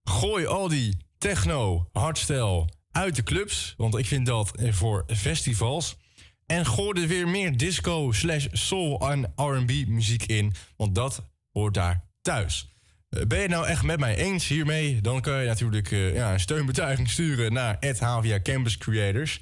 [0.03, 3.73] gooi al die techno, hardstyle uit de clubs.
[3.77, 5.97] Want ik vind dat voor festivals.
[6.45, 10.53] En gooi er weer meer disco slash soul en R&B muziek in.
[10.77, 12.75] Want dat hoort daar thuis.
[13.09, 15.01] Eh, Ben je het nou echt met mij eens hiermee?
[15.01, 19.41] Dan kun je natuurlijk eh, ja, een steunbetuiging sturen naar HVA Campus Creators.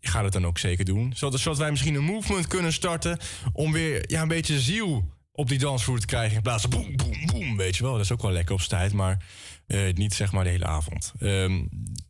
[0.00, 1.12] Ik ga dat dan ook zeker doen.
[1.16, 3.18] Zodat, zodat wij misschien een movement kunnen starten...
[3.52, 6.36] om weer ja, een beetje ziel op die dansvloer te krijgen...
[6.36, 7.92] in plaats van boem, boem, boem, weet je wel.
[7.92, 9.24] Dat is ook wel lekker op tijd, maar
[9.68, 11.12] eh, niet zeg maar de hele avond.
[11.18, 11.64] Ehm,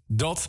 [0.07, 0.49] dat...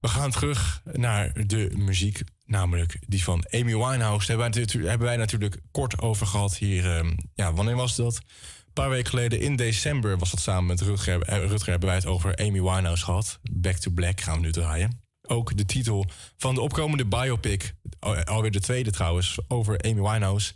[0.00, 4.26] We gaan terug naar de muziek, namelijk die van Amy Winehouse.
[4.36, 6.96] Daar hebben wij, hebben wij natuurlijk kort over gehad hier.
[6.96, 8.16] ehm, ja, wanneer was dat?
[8.16, 11.22] Een paar weken geleden, in december, was dat samen met Rutger.
[11.22, 13.38] eh, Rutger hebben wij het over Amy Winehouse gehad.
[13.52, 15.02] Back to Black gaan we nu draaien.
[15.22, 16.06] Ook de titel
[16.36, 20.52] van de opkomende biopic, al- alweer de tweede trouwens, over Amy Winehouse.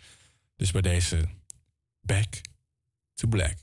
[0.57, 1.29] Dus bij deze
[2.01, 2.41] Back
[3.15, 3.57] to Black.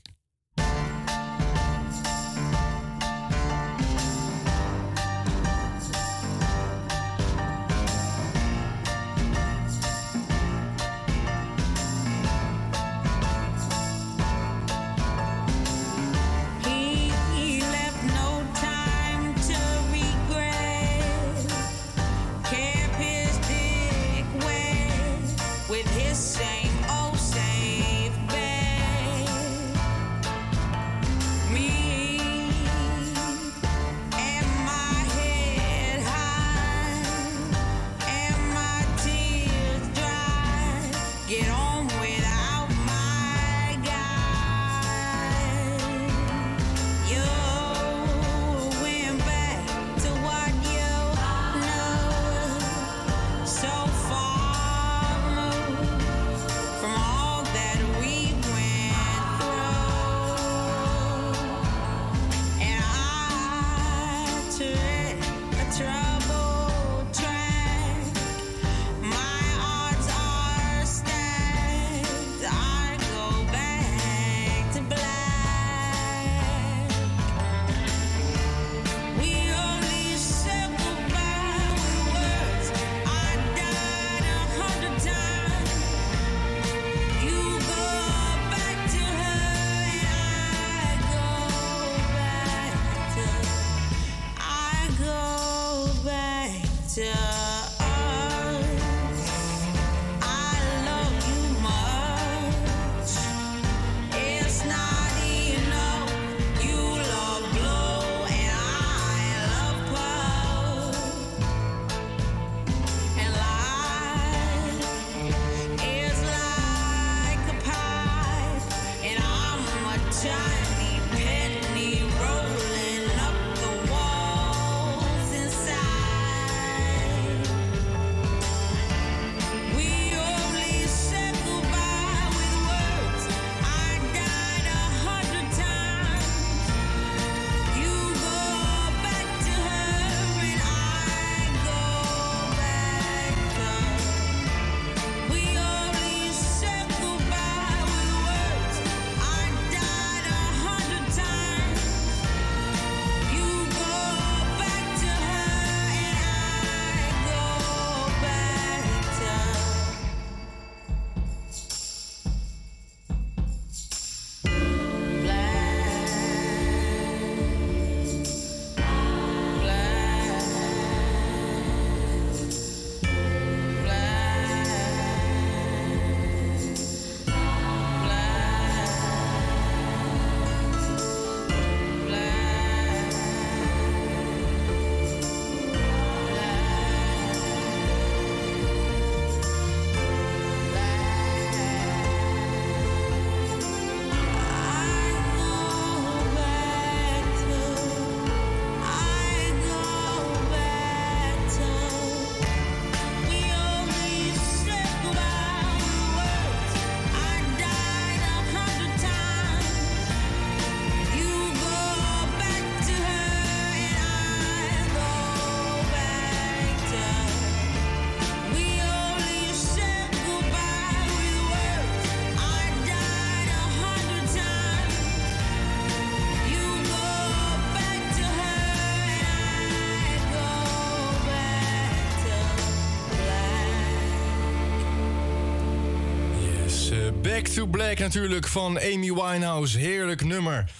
[237.54, 239.78] To Black natuurlijk van Amy Winehouse.
[239.78, 240.70] Heerlijk nummer.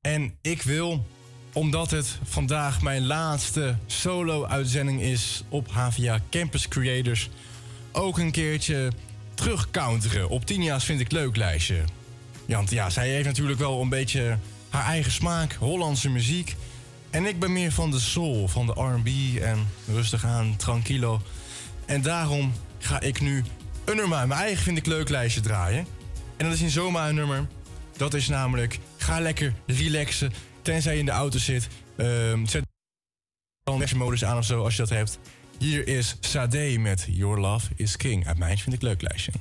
[0.00, 1.06] En ik wil,
[1.52, 7.30] omdat het vandaag mijn laatste solo-uitzending is op HVA Campus Creators,
[7.92, 8.92] ook een keertje
[9.34, 11.80] terugcounteren op Tinia's Vind ik Leuk lijstje.
[12.46, 14.38] Want ja, zij heeft natuurlijk wel een beetje
[14.68, 16.56] haar eigen smaak, Hollandse muziek.
[17.10, 21.20] En ik ben meer van de soul, van de R&B en rustig aan, tranquilo.
[21.86, 23.44] En daarom ga ik nu
[23.84, 25.98] een nummer mijn eigen Vind ik Leuk lijstje draaien.
[26.40, 27.46] En dat is in zomaar een nummer.
[27.96, 31.68] Dat is namelijk, ga lekker relaxen, tenzij je in de auto zit.
[31.96, 32.64] Ehm zet
[33.62, 35.18] dan modus aan of zo, als je dat hebt.
[35.58, 39.32] Hier is Sade met Your Love is King uit mijn Vind ik Leuk lijstje.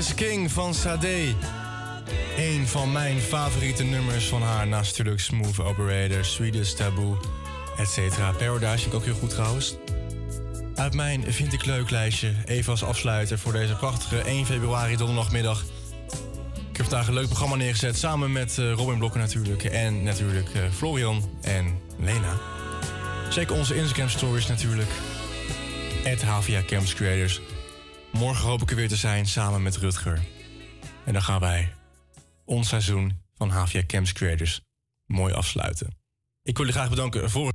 [0.00, 1.34] King van Sade.
[2.36, 4.66] Een van mijn favoriete nummers van haar.
[4.66, 7.20] Naast natuurlijk Smooth Operator, Sweetest Taboo,
[7.76, 8.16] etc.
[8.38, 9.76] Paradise vind ik ook heel goed trouwens.
[10.74, 12.32] Uit mijn Vind ik Leuk lijstje.
[12.44, 15.64] Even als afsluiter voor deze prachtige 1 februari donderdagmiddag.
[16.70, 17.98] Ik heb vandaag een leuk programma neergezet.
[17.98, 19.64] Samen met eh, Robin Blokken natuurlijk.
[19.64, 22.38] En natuurlijk eh, Florian en Lena.
[23.30, 24.90] Check onze Instagram stories natuurlijk.
[26.04, 27.40] At Creators.
[28.20, 30.20] Morgen hoop ik er weer te zijn samen met Rutger.
[31.04, 31.72] En dan gaan wij
[32.44, 34.60] ons seizoen van HVA Campus Creators
[35.06, 35.86] mooi afsluiten.
[36.42, 37.52] Ik wil jullie graag bedanken voor